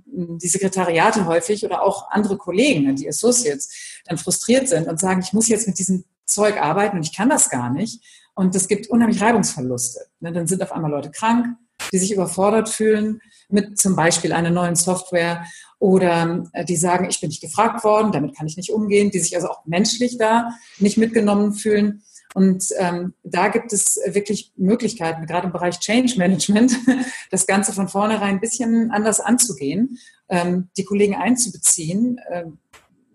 die 0.07 0.49
Sekretariate 0.49 1.27
häufig 1.27 1.65
oder 1.65 1.83
auch 1.83 2.11
andere 2.11 2.37
Kollegen, 2.37 2.97
die 2.97 3.09
Associates, 3.09 4.01
dann 4.07 4.19
frustriert 4.19 4.69
sind 4.69 4.89
und 4.89 4.99
sagen, 4.99 5.21
ich 5.23 5.33
muss 5.33 5.49
jetzt 5.49 5.67
mit 5.67 5.79
diesem 5.79 6.05
Zeug 6.25 6.61
arbeiten 6.61 6.97
und 6.97 7.03
ich 7.07 7.15
kann 7.15 7.29
das 7.29 7.51
gar 7.51 7.71
nicht. 7.71 8.03
Und 8.35 8.55
das 8.55 8.69
gibt 8.69 8.89
unheimlich 8.89 9.21
Reibungsverluste. 9.21 10.07
Ne, 10.21 10.33
dann 10.33 10.47
sind 10.47 10.63
auf 10.63 10.73
einmal 10.73 10.91
Leute 10.91 11.11
krank, 11.11 11.57
die 11.93 11.99
sich 11.99 12.13
überfordert 12.13 12.69
fühlen 12.69 13.21
mit 13.49 13.79
zum 13.79 13.95
Beispiel 13.95 14.33
einer 14.33 14.51
neuen 14.51 14.77
Software 14.77 15.45
oder 15.85 16.49
äh, 16.55 16.65
die 16.65 16.77
sagen, 16.77 17.07
ich 17.11 17.21
bin 17.21 17.29
nicht 17.29 17.43
gefragt 17.43 17.85
worden, 17.85 18.11
damit 18.11 18.35
kann 18.35 18.47
ich 18.47 18.57
nicht 18.57 18.71
umgehen, 18.71 19.11
die 19.11 19.19
sich 19.19 19.37
also 19.37 19.51
auch 19.51 19.67
menschlich 19.67 20.17
da 20.17 20.49
nicht 20.79 20.97
mitgenommen 20.97 21.53
fühlen. 21.53 22.03
Und 22.33 22.69
ähm, 22.79 23.13
da 23.23 23.49
gibt 23.49 23.71
es 23.71 24.01
wirklich 24.07 24.55
Möglichkeiten, 24.57 25.27
gerade 25.27 25.47
im 25.47 25.53
Bereich 25.53 25.79
Change 25.81 26.15
Management, 26.17 26.75
das 27.31 27.47
Ganze 27.47 27.75
von 27.75 27.89
vornherein 27.89 28.37
ein 28.37 28.41
bisschen 28.41 28.93
anders 28.93 29.21
anzugehen, 29.21 29.99
ähm, 30.31 30.71
die 30.79 30.87
Kollegen 30.87 31.17
einzubeziehen. 31.17 32.19
Ähm, 32.31 32.57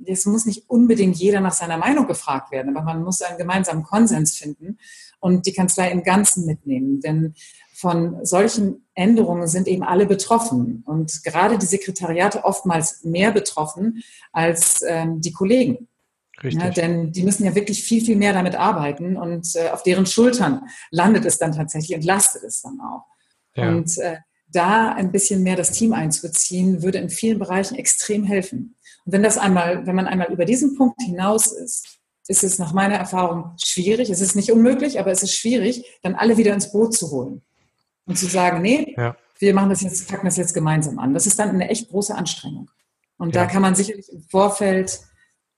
es 0.06 0.28
muss 0.28 0.46
nicht 0.46 0.70
unbedingt 0.70 1.16
jeder 1.18 1.42
nach 1.42 1.54
seiner 1.54 1.78
Meinung 1.78 2.06
gefragt 2.06 2.52
werden, 2.52 2.78
aber 2.78 2.86
man 2.86 3.04
muss 3.04 3.24
einen 3.24 3.40
gemeinsamen 3.40 3.82
Konsens 3.82 4.36
finden 4.38 4.78
und 5.20 5.48
die 5.48 5.54
Kanzlei 5.54 5.90
im 5.90 6.04
Ganzen 6.04 6.46
mitnehmen. 6.46 7.02
Denn 7.02 7.34
von 7.80 8.26
solchen 8.26 8.86
Änderungen 8.94 9.48
sind 9.48 9.70
eben 9.70 9.84
alle 9.84 10.06
betroffen 10.06 10.84
und 10.86 11.24
gerade 11.24 11.58
die 11.58 11.66
Sekretariate 11.66 12.44
oftmals 12.44 13.06
mehr 13.06 13.32
betroffen 13.32 14.04
als 14.34 14.84
ähm, 14.86 15.22
die 15.22 15.32
Kollegen. 15.32 15.88
Richtig. 16.44 16.62
Ja, 16.62 16.70
denn 16.72 17.14
die 17.14 17.24
müssen 17.24 17.46
ja 17.46 17.56
wirklich 17.56 17.82
viel, 17.82 18.04
viel 18.04 18.18
mehr 18.18 18.34
damit 18.34 18.56
arbeiten 18.56 19.16
und 19.16 19.56
äh, 19.56 19.70
auf 19.70 19.84
deren 19.84 20.06
Schultern 20.06 20.64
landet 20.92 21.24
es 21.24 21.38
dann 21.38 21.54
tatsächlich 21.54 21.96
und 21.96 22.04
lastet 22.04 22.44
es 22.44 22.62
dann 22.62 22.82
auch. 22.82 23.06
Ja. 23.56 23.70
Und 23.70 23.98
äh, 23.98 24.18
da 24.48 24.92
ein 24.92 25.14
bisschen 25.14 25.42
mehr 25.44 25.56
das 25.56 25.72
Team 25.72 25.94
einzubeziehen, 25.94 26.84
würde 26.84 26.98
in 26.98 27.10
vielen 27.10 27.40
Bereichen 27.40 27.76
extrem 27.76 28.26
helfen. 28.26 28.76
Und 29.06 29.14
wenn 29.14 29.24
das 29.24 29.38
einmal, 29.38 29.88
wenn 29.88 29.96
man 29.96 30.08
einmal 30.08 30.34
über 30.34 30.44
diesen 30.44 30.76
Punkt 30.76 31.02
hinaus 31.02 31.54
ist, 31.54 32.00
ist 32.28 32.44
es 32.44 32.60
nach 32.60 32.74
meiner 32.74 32.96
Erfahrung 32.96 33.54
schwierig. 33.64 34.10
Es 34.10 34.20
ist 34.20 34.36
nicht 34.36 34.52
unmöglich, 34.52 35.00
aber 35.00 35.12
es 35.12 35.24
ist 35.24 35.34
schwierig, 35.34 35.86
dann 36.04 36.16
alle 36.16 36.36
wieder 36.36 36.54
ins 36.54 36.74
Boot 36.74 36.94
zu 36.94 37.10
holen 37.12 37.42
und 38.10 38.18
zu 38.18 38.26
sagen, 38.26 38.62
nee, 38.64 38.96
ja. 38.98 39.16
wir 39.38 39.54
machen 39.54 39.70
das 39.70 39.82
jetzt, 39.82 40.10
packen 40.10 40.26
das 40.26 40.36
jetzt 40.36 40.56
gemeinsam 40.56 40.98
an. 40.98 41.14
Das 41.14 41.28
ist 41.28 41.38
dann 41.38 41.50
eine 41.50 41.70
echt 41.70 41.90
große 41.90 42.16
Anstrengung. 42.16 42.72
Und 43.18 43.36
ja. 43.36 43.44
da 43.44 43.48
kann 43.48 43.62
man 43.62 43.76
sicherlich 43.76 44.12
im 44.12 44.24
Vorfeld 44.24 45.00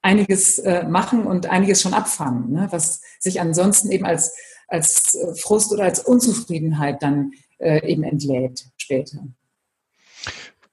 einiges 0.01 0.59
äh, 0.59 0.83
machen 0.83 1.25
und 1.25 1.45
einiges 1.45 1.81
schon 1.81 1.93
abfangen, 1.93 2.51
ne? 2.51 2.67
was 2.71 3.01
sich 3.19 3.39
ansonsten 3.39 3.89
eben 3.89 4.05
als, 4.05 4.35
als 4.67 5.15
äh, 5.15 5.33
Frust 5.35 5.71
oder 5.71 5.85
als 5.85 6.01
Unzufriedenheit 6.01 7.01
dann 7.01 7.31
äh, 7.59 7.89
eben 7.89 8.03
entlädt 8.03 8.65
später. 8.75 9.19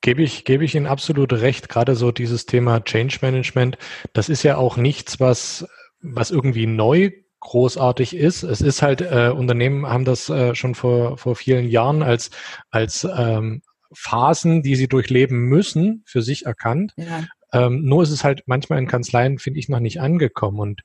Gebe 0.00 0.22
ich, 0.22 0.44
gebe 0.44 0.64
ich 0.64 0.74
Ihnen 0.74 0.86
absolut 0.86 1.32
recht. 1.32 1.68
Gerade 1.68 1.94
so 1.94 2.10
dieses 2.10 2.46
Thema 2.46 2.82
Change 2.82 3.18
Management, 3.22 3.78
das 4.14 4.28
ist 4.28 4.42
ja 4.42 4.56
auch 4.56 4.76
nichts, 4.76 5.20
was, 5.20 5.68
was 6.00 6.32
irgendwie 6.32 6.66
neu 6.66 7.12
großartig 7.40 8.16
ist. 8.16 8.42
Es 8.42 8.60
ist 8.60 8.82
halt, 8.82 9.00
äh, 9.00 9.30
Unternehmen 9.34 9.86
haben 9.86 10.04
das 10.04 10.28
äh, 10.28 10.54
schon 10.54 10.74
vor, 10.74 11.18
vor 11.18 11.36
vielen 11.36 11.68
Jahren 11.68 12.02
als, 12.02 12.30
als 12.70 13.04
ähm, 13.04 13.62
Phasen, 13.92 14.62
die 14.62 14.76
sie 14.76 14.88
durchleben 14.88 15.38
müssen, 15.48 16.02
für 16.06 16.22
sich 16.22 16.46
erkannt. 16.46 16.92
Ja. 16.96 17.24
Ähm, 17.52 17.82
nur 17.84 18.02
ist 18.02 18.10
es 18.10 18.24
halt 18.24 18.42
manchmal 18.46 18.78
in 18.78 18.86
Kanzleien, 18.86 19.38
finde 19.38 19.58
ich, 19.58 19.68
noch 19.68 19.80
nicht 19.80 20.00
angekommen. 20.00 20.60
Und 20.60 20.82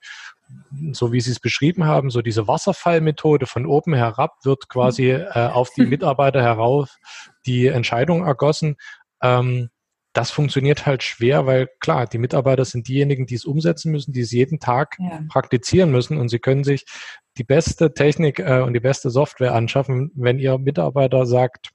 so 0.91 1.11
wie 1.11 1.19
Sie 1.19 1.31
es 1.31 1.39
beschrieben 1.39 1.85
haben, 1.85 2.09
so 2.09 2.21
diese 2.21 2.47
Wasserfallmethode 2.47 3.45
von 3.47 3.65
oben 3.65 3.93
herab 3.93 4.37
wird 4.43 4.69
quasi 4.69 5.09
äh, 5.11 5.47
auf 5.47 5.71
die 5.71 5.85
Mitarbeiter 5.85 6.41
herauf 6.41 6.97
die 7.45 7.67
Entscheidung 7.67 8.25
ergossen. 8.25 8.75
Ähm, 9.21 9.69
das 10.13 10.29
funktioniert 10.29 10.85
halt 10.85 11.01
schwer, 11.01 11.45
weil 11.47 11.69
klar, 11.79 12.05
die 12.05 12.19
Mitarbeiter 12.19 12.65
sind 12.65 12.87
diejenigen, 12.87 13.25
die 13.25 13.35
es 13.35 13.45
umsetzen 13.45 13.91
müssen, 13.91 14.13
die 14.13 14.21
es 14.21 14.31
jeden 14.31 14.59
Tag 14.59 14.95
ja. 14.99 15.21
praktizieren 15.27 15.91
müssen 15.91 16.17
und 16.17 16.29
sie 16.29 16.39
können 16.39 16.63
sich 16.63 16.85
die 17.37 17.43
beste 17.43 17.93
Technik 17.93 18.39
äh, 18.39 18.61
und 18.61 18.73
die 18.73 18.79
beste 18.79 19.09
Software 19.09 19.55
anschaffen, 19.55 20.11
wenn 20.15 20.37
ihr 20.37 20.59
Mitarbeiter 20.59 21.25
sagt, 21.25 21.71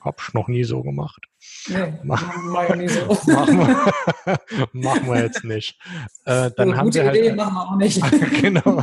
hab's 0.00 0.32
noch 0.32 0.48
nie 0.48 0.64
so 0.64 0.82
gemacht. 0.82 1.26
Nee, 1.68 1.92
mach, 2.02 2.74
nie 2.74 2.88
so. 2.88 3.06
machen, 3.32 3.58
wir, 3.58 4.68
machen 4.72 5.06
wir 5.08 5.22
jetzt 5.22 5.44
nicht. 5.44 5.78
Äh, 6.24 6.50
dann 6.56 6.76
haben 6.76 6.90
sie 6.90 7.04
halt, 7.04 7.16
Idee 7.16 7.32
machen 7.32 7.54
wir 7.54 7.68
auch 7.68 7.76
nicht. 7.76 8.02
genau. 8.40 8.82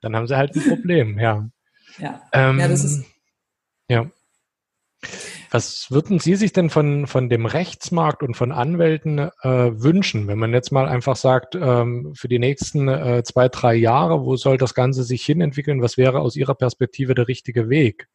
Dann 0.00 0.16
haben 0.16 0.26
sie 0.26 0.36
halt 0.36 0.56
ein 0.56 0.68
Problem, 0.68 1.18
ja. 1.18 1.48
Ja, 1.98 2.22
ähm, 2.32 2.58
ja 2.58 2.68
das 2.68 2.84
ist 2.84 3.04
Ja. 3.88 4.10
Was 5.50 5.90
würden 5.90 6.18
Sie 6.18 6.34
sich 6.34 6.52
denn 6.52 6.68
von, 6.68 7.06
von 7.06 7.28
dem 7.28 7.46
Rechtsmarkt 7.46 8.22
und 8.22 8.36
von 8.36 8.52
Anwälten 8.52 9.18
äh, 9.18 9.30
wünschen, 9.42 10.26
wenn 10.28 10.38
man 10.38 10.52
jetzt 10.52 10.72
mal 10.72 10.86
einfach 10.86 11.16
sagt, 11.16 11.54
ähm, 11.54 12.12
für 12.14 12.28
die 12.28 12.38
nächsten 12.38 12.88
äh, 12.88 13.22
zwei, 13.24 13.48
drei 13.48 13.74
Jahre, 13.74 14.24
wo 14.24 14.36
soll 14.36 14.58
das 14.58 14.74
Ganze 14.74 15.04
sich 15.04 15.24
hinentwickeln? 15.24 15.80
Was 15.80 15.96
wäre 15.96 16.20
aus 16.20 16.36
Ihrer 16.36 16.54
Perspektive 16.54 17.14
der 17.14 17.28
richtige 17.28 17.68
Weg? 17.70 18.08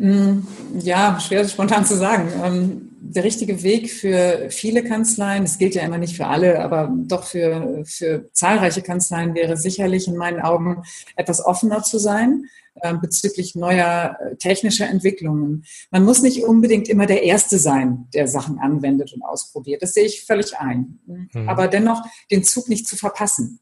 Mm, 0.00 0.46
ja, 0.80 1.20
schwer 1.20 1.46
spontan 1.46 1.84
zu 1.84 1.94
sagen. 1.94 2.32
Ähm, 2.42 2.90
der 3.02 3.24
richtige 3.24 3.62
Weg 3.62 3.90
für 3.90 4.48
viele 4.48 4.82
Kanzleien, 4.82 5.44
das 5.44 5.58
gilt 5.58 5.74
ja 5.74 5.82
immer 5.82 5.98
nicht 5.98 6.16
für 6.16 6.26
alle, 6.26 6.60
aber 6.60 6.90
doch 6.94 7.24
für, 7.24 7.82
für 7.84 8.30
zahlreiche 8.32 8.82
Kanzleien 8.82 9.34
wäre 9.34 9.56
sicherlich 9.56 10.08
in 10.08 10.16
meinen 10.16 10.40
Augen 10.40 10.82
etwas 11.16 11.44
offener 11.44 11.82
zu 11.82 11.98
sein 11.98 12.44
ähm, 12.82 13.00
bezüglich 13.00 13.54
neuer 13.54 14.16
äh, 14.20 14.36
technischer 14.36 14.88
Entwicklungen. 14.88 15.64
Man 15.90 16.04
muss 16.04 16.22
nicht 16.22 16.44
unbedingt 16.44 16.88
immer 16.88 17.04
der 17.06 17.22
Erste 17.22 17.58
sein, 17.58 18.08
der 18.14 18.26
Sachen 18.26 18.58
anwendet 18.58 19.12
und 19.12 19.22
ausprobiert. 19.22 19.82
Das 19.82 19.92
sehe 19.92 20.06
ich 20.06 20.24
völlig 20.24 20.56
ein. 20.56 20.98
Mhm. 21.06 21.48
Aber 21.48 21.68
dennoch 21.68 22.02
den 22.30 22.42
Zug 22.42 22.68
nicht 22.68 22.86
zu 22.86 22.96
verpassen. 22.96 23.60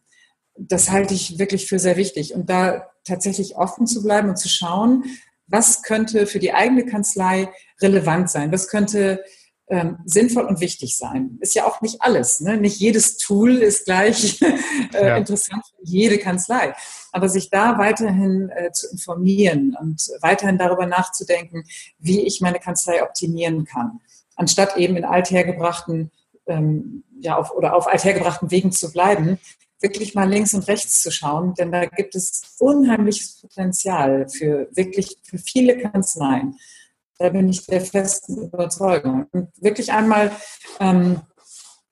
Das 0.56 0.90
halte 0.90 1.14
ich 1.14 1.38
wirklich 1.38 1.66
für 1.66 1.78
sehr 1.78 1.96
wichtig. 1.96 2.34
Und 2.34 2.48
da 2.48 2.86
tatsächlich 3.04 3.56
offen 3.56 3.86
zu 3.86 4.02
bleiben 4.02 4.28
und 4.28 4.38
zu 4.38 4.48
schauen, 4.48 5.04
was 5.48 5.82
könnte 5.82 6.26
für 6.26 6.38
die 6.38 6.52
eigene 6.52 6.86
Kanzlei 6.86 7.50
relevant 7.80 8.30
sein? 8.30 8.52
Was 8.52 8.68
könnte 8.68 9.24
ähm, 9.68 9.98
sinnvoll 10.04 10.44
und 10.44 10.60
wichtig 10.60 10.96
sein? 10.96 11.38
Ist 11.40 11.54
ja 11.54 11.66
auch 11.66 11.80
nicht 11.80 12.00
alles. 12.00 12.40
Ne? 12.40 12.56
Nicht 12.56 12.78
jedes 12.78 13.18
Tool 13.18 13.56
ist 13.56 13.86
gleich 13.86 14.40
äh, 14.94 15.06
ja. 15.06 15.16
interessant 15.16 15.64
für 15.66 15.84
jede 15.84 16.18
Kanzlei. 16.18 16.74
Aber 17.12 17.28
sich 17.28 17.50
da 17.50 17.78
weiterhin 17.78 18.50
äh, 18.50 18.72
zu 18.72 18.88
informieren 18.90 19.76
und 19.80 20.08
weiterhin 20.20 20.58
darüber 20.58 20.86
nachzudenken, 20.86 21.64
wie 21.98 22.20
ich 22.20 22.40
meine 22.40 22.60
Kanzlei 22.60 23.02
optimieren 23.02 23.64
kann, 23.64 24.00
anstatt 24.36 24.76
eben 24.76 24.96
in 24.96 25.04
althergebrachten 25.04 26.10
ähm, 26.46 27.04
ja, 27.20 27.36
auf, 27.36 27.52
oder 27.52 27.74
auf 27.74 27.88
althergebrachten 27.88 28.50
Wegen 28.50 28.72
zu 28.72 28.92
bleiben, 28.92 29.38
wirklich 29.80 30.14
mal 30.14 30.28
links 30.28 30.54
und 30.54 30.66
rechts 30.68 31.02
zu 31.02 31.10
schauen, 31.10 31.54
denn 31.54 31.70
da 31.70 31.86
gibt 31.86 32.14
es 32.14 32.42
unheimliches 32.58 33.40
Potenzial 33.40 34.28
für 34.28 34.68
wirklich 34.72 35.18
für 35.22 35.38
viele 35.38 35.78
Kanzleien. 35.78 36.56
Da 37.18 37.30
bin 37.30 37.48
ich 37.48 37.66
der 37.66 37.80
festen 37.80 38.38
Überzeugung. 38.44 39.26
Und 39.32 39.48
wirklich 39.60 39.92
einmal, 39.92 40.30
ähm, 40.78 41.20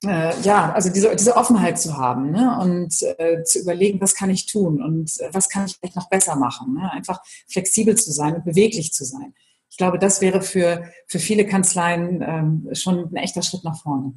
äh, 0.05 0.39
ja, 0.43 0.73
also 0.73 0.91
diese, 0.91 1.15
diese 1.17 1.37
Offenheit 1.37 1.81
zu 1.81 1.97
haben 1.97 2.31
ne? 2.31 2.59
und 2.61 3.03
äh, 3.19 3.43
zu 3.43 3.61
überlegen, 3.61 4.01
was 4.01 4.15
kann 4.15 4.31
ich 4.31 4.47
tun 4.47 4.83
und 4.83 5.21
äh, 5.21 5.31
was 5.33 5.49
kann 5.49 5.67
ich 5.67 5.77
vielleicht 5.77 5.97
noch 5.97 6.09
besser 6.09 6.37
machen. 6.37 6.75
Ne? 6.75 6.91
Einfach 6.93 7.21
flexibel 7.49 7.97
zu 7.97 8.13
sein 8.13 8.37
und 8.37 8.45
beweglich 8.45 8.93
zu 8.93 9.05
sein. 9.05 9.35
Ich 9.69 9.77
glaube, 9.77 9.99
das 9.99 10.21
wäre 10.21 10.43
für, 10.43 10.85
für 11.07 11.19
viele 11.19 11.47
Kanzleien 11.47 12.23
ähm, 12.23 12.69
schon 12.73 13.11
ein 13.11 13.17
echter 13.17 13.43
Schritt 13.43 13.65
nach 13.65 13.83
vorne. 13.83 14.15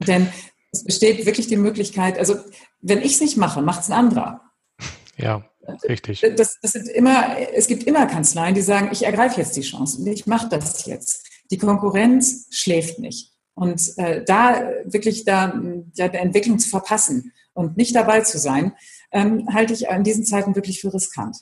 Denn 0.00 0.28
es 0.76 0.84
besteht 0.84 1.24
wirklich 1.26 1.46
die 1.48 1.56
Möglichkeit, 1.56 2.18
also 2.18 2.36
wenn 2.80 2.98
ich 2.98 3.14
es 3.14 3.20
nicht 3.20 3.36
mache, 3.36 3.62
macht 3.62 3.82
es 3.82 3.90
ein 3.90 3.94
anderer. 3.94 4.40
Ja, 5.16 5.44
richtig. 5.88 6.24
Das, 6.36 6.58
das 6.60 6.72
sind 6.72 6.88
immer, 6.88 7.38
es 7.54 7.66
gibt 7.66 7.84
immer 7.84 8.06
Kanzleien, 8.06 8.54
die 8.54 8.62
sagen, 8.62 8.90
ich 8.92 9.04
ergreife 9.04 9.40
jetzt 9.40 9.56
die 9.56 9.62
Chance 9.62 9.98
und 9.98 10.06
ich 10.06 10.26
mache 10.26 10.48
das 10.48 10.84
jetzt. 10.86 11.26
Die 11.50 11.58
Konkurrenz 11.58 12.48
schläft 12.50 12.98
nicht. 12.98 13.32
Und 13.54 13.96
äh, 13.96 14.22
da 14.24 14.68
wirklich 14.84 15.24
da 15.24 15.58
ja, 15.94 16.08
der 16.08 16.20
Entwicklung 16.20 16.58
zu 16.58 16.68
verpassen 16.68 17.32
und 17.54 17.78
nicht 17.78 17.96
dabei 17.96 18.20
zu 18.20 18.38
sein, 18.38 18.74
ähm, 19.12 19.48
halte 19.52 19.72
ich 19.72 19.86
in 19.86 20.04
diesen 20.04 20.26
Zeiten 20.26 20.54
wirklich 20.54 20.80
für 20.80 20.92
riskant. 20.92 21.38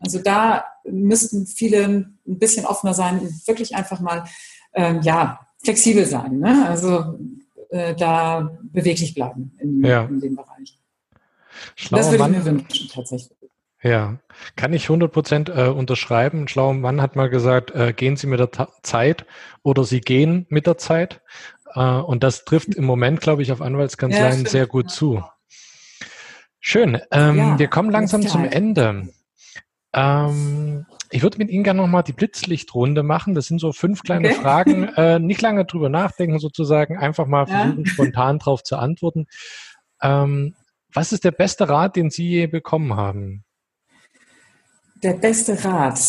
Also 0.00 0.18
da 0.18 0.64
müssten 0.84 1.46
viele 1.46 1.84
ein 1.84 2.18
bisschen 2.38 2.66
offener 2.66 2.94
sein 2.94 3.20
und 3.20 3.48
wirklich 3.48 3.74
einfach 3.74 4.00
mal 4.00 4.24
ähm, 4.74 5.00
ja, 5.02 5.40
flexibel 5.64 6.04
sein. 6.04 6.38
Ne? 6.38 6.68
Also 6.68 7.18
äh, 7.70 7.94
da 7.94 8.50
beweglich 8.62 9.14
bleiben 9.14 9.52
in, 9.58 9.84
ja. 9.84 10.04
in 10.04 10.20
dem 10.20 10.36
Bereich. 10.36 10.78
Schlauer 11.74 12.00
das 12.00 12.10
würde 12.10 12.18
Mann, 12.18 12.32
ich 12.32 12.38
mir 12.38 12.44
wünschen, 12.44 12.90
tatsächlich. 12.92 13.38
Ja, 13.82 14.18
kann 14.56 14.72
ich 14.72 14.84
100 14.84 15.12
Prozent 15.12 15.48
äh, 15.48 15.68
unterschreiben. 15.68 16.42
Ein 16.42 16.48
schlauer 16.48 16.74
Mann 16.74 17.00
hat 17.00 17.14
mal 17.14 17.30
gesagt, 17.30 17.70
äh, 17.72 17.92
gehen 17.92 18.16
Sie 18.16 18.26
mit 18.26 18.40
der 18.40 18.50
Ta 18.50 18.68
Zeit 18.82 19.24
oder 19.62 19.84
Sie 19.84 20.00
gehen 20.00 20.46
mit 20.48 20.66
der 20.66 20.78
Zeit. 20.78 21.20
Äh, 21.74 21.80
und 21.80 22.24
das 22.24 22.44
trifft 22.44 22.74
im 22.74 22.84
Moment, 22.84 23.20
glaube 23.20 23.42
ich, 23.42 23.52
auf 23.52 23.62
Anwaltskanzleien 23.62 24.44
ja, 24.44 24.50
sehr 24.50 24.66
gut 24.66 24.90
zu. 24.90 25.22
Schön. 26.60 27.00
Ähm, 27.12 27.36
ja, 27.36 27.58
wir 27.58 27.68
kommen 27.68 27.90
langsam 27.90 28.26
zum 28.26 28.44
Ende. 28.44 29.08
Ähm, 29.92 30.86
ich 31.10 31.22
würde 31.22 31.38
mit 31.38 31.50
Ihnen 31.50 31.64
gerne 31.64 31.80
nochmal 31.80 32.02
die 32.02 32.12
Blitzlichtrunde 32.12 33.02
machen. 33.02 33.34
Das 33.34 33.46
sind 33.46 33.60
so 33.60 33.72
fünf 33.72 34.02
kleine 34.02 34.28
okay. 34.28 34.40
Fragen. 34.40 34.88
Äh, 34.98 35.18
nicht 35.20 35.40
lange 35.42 35.64
drüber 35.64 35.88
nachdenken, 35.88 36.38
sozusagen. 36.38 36.96
Einfach 36.98 37.26
mal 37.26 37.46
versuchen, 37.46 37.84
ja. 37.84 37.90
spontan 37.90 38.38
drauf 38.38 38.64
zu 38.64 38.76
antworten. 38.76 39.26
Ähm, 40.02 40.54
was 40.92 41.12
ist 41.12 41.24
der 41.24 41.30
beste 41.30 41.68
Rat, 41.68 41.94
den 41.94 42.10
Sie 42.10 42.28
je 42.28 42.46
bekommen 42.46 42.96
haben? 42.96 43.44
Der 45.02 45.14
beste 45.14 45.62
Rat. 45.64 46.00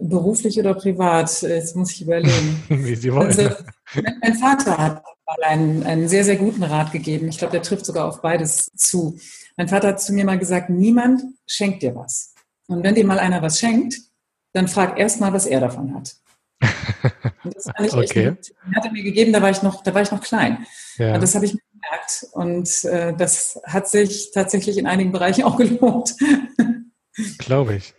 Beruflich 0.00 0.58
oder 0.60 0.74
privat? 0.74 1.42
Jetzt 1.42 1.74
muss 1.74 1.92
ich 1.92 2.02
überlegen. 2.02 2.62
Wie 2.68 2.94
Sie 2.94 3.12
wollen. 3.12 3.26
Also, 3.26 3.50
mein 4.22 4.34
Vater 4.34 4.78
hat 4.78 5.02
einen, 5.42 5.82
einen 5.84 6.08
sehr, 6.08 6.24
sehr 6.24 6.36
guten 6.36 6.62
Rat 6.62 6.92
gegeben. 6.92 7.28
Ich 7.28 7.38
glaube, 7.38 7.52
der 7.52 7.62
trifft 7.62 7.86
sogar 7.86 8.06
auf 8.06 8.20
beides 8.20 8.70
zu. 8.76 9.18
Mein 9.56 9.68
Vater 9.68 9.88
hat 9.88 10.00
zu 10.00 10.12
mir 10.12 10.24
mal 10.24 10.38
gesagt, 10.38 10.70
niemand 10.70 11.22
schenkt 11.46 11.82
dir 11.82 11.94
was. 11.94 12.34
Und 12.66 12.82
wenn 12.82 12.94
dir 12.94 13.06
mal 13.06 13.18
einer 13.18 13.42
was 13.42 13.58
schenkt, 13.58 13.96
dann 14.52 14.68
frag 14.68 14.98
erst 14.98 15.20
mal, 15.20 15.32
was 15.32 15.46
er 15.46 15.60
davon 15.60 15.94
hat. 15.94 16.14
Und 17.44 17.54
das 17.54 17.64
fand 17.64 17.80
ich 17.80 17.94
okay. 17.94 18.28
echt, 18.28 18.54
hat 18.74 18.84
er 18.84 18.92
mir 18.92 19.02
gegeben, 19.02 19.32
da 19.32 19.42
war 19.42 19.50
ich 19.50 19.62
noch, 19.62 19.82
da 19.82 19.94
war 19.94 20.02
ich 20.02 20.10
noch 20.10 20.22
klein. 20.22 20.66
Ja. 20.96 21.14
Und 21.14 21.22
das 21.22 21.34
habe 21.34 21.44
ich 21.44 21.54
mir 21.54 21.60
gemerkt. 21.72 22.26
Und 22.32 22.84
äh, 22.84 23.14
das 23.14 23.60
hat 23.64 23.88
sich 23.88 24.30
tatsächlich 24.32 24.78
in 24.78 24.86
einigen 24.86 25.12
Bereichen 25.12 25.44
auch 25.44 25.56
gelohnt. 25.56 26.14
Glaube 27.38 27.76
ich. 27.76 27.94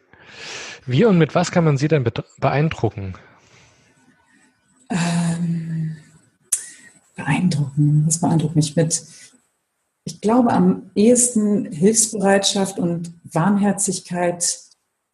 Wie 0.85 1.05
und 1.05 1.17
mit 1.17 1.35
was 1.35 1.51
kann 1.51 1.63
man 1.63 1.77
Sie 1.77 1.88
denn 1.88 2.05
beeindrucken? 2.39 3.15
Ähm, 4.89 5.54
beeindrucken, 7.15 8.04
was 8.06 8.19
beeindruckt 8.19 8.56
mich 8.56 8.75
mit 8.75 9.04
ich 10.06 10.21
glaube, 10.21 10.54
am 10.54 10.91
ehesten 10.93 11.71
Hilfsbereitschaft 11.71 12.78
und 12.78 13.12
Warmherzigkeit 13.23 14.62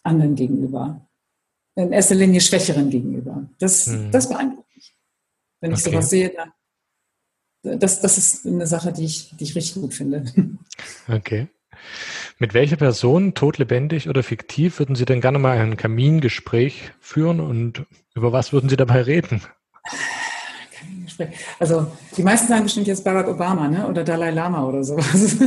anderen 0.03 0.35
gegenüber. 0.35 1.07
In 1.75 1.93
erster 1.93 2.15
Linie 2.15 2.41
Schwächeren 2.41 2.89
gegenüber. 2.89 3.49
Das, 3.57 3.87
hm. 3.87 4.11
das 4.11 4.27
beeindruckt 4.27 4.67
mich. 4.75 4.93
Wenn 5.61 5.71
ich 5.71 5.79
okay. 5.79 5.91
sowas 5.91 6.09
sehe, 6.09 6.33
dann, 6.35 7.79
das, 7.79 8.01
das 8.01 8.17
ist 8.17 8.45
eine 8.45 8.67
Sache, 8.67 8.91
die 8.91 9.05
ich, 9.05 9.33
die 9.37 9.45
ich 9.45 9.55
richtig 9.55 9.81
gut 9.81 9.93
finde. 9.93 10.25
Okay. 11.07 11.47
Mit 12.37 12.53
welcher 12.53 12.75
Person, 12.75 13.33
todlebendig 13.33 14.09
oder 14.09 14.23
fiktiv, 14.23 14.79
würden 14.79 14.95
Sie 14.95 15.05
denn 15.05 15.21
gerne 15.21 15.39
mal 15.39 15.57
ein 15.57 15.77
Kamingespräch 15.77 16.91
führen 16.99 17.39
und 17.39 17.85
über 18.13 18.31
was 18.31 18.51
würden 18.51 18.69
Sie 18.69 18.77
dabei 18.77 19.01
reden? 19.01 19.41
Also 21.59 21.87
die 22.15 22.23
meisten 22.23 22.47
sagen 22.47 22.63
bestimmt 22.63 22.87
jetzt 22.87 23.03
Barack 23.03 23.27
Obama 23.27 23.67
ne? 23.67 23.87
oder 23.87 24.03
Dalai 24.03 24.31
Lama 24.31 24.65
oder 24.65 24.83
sowas. 24.83 25.37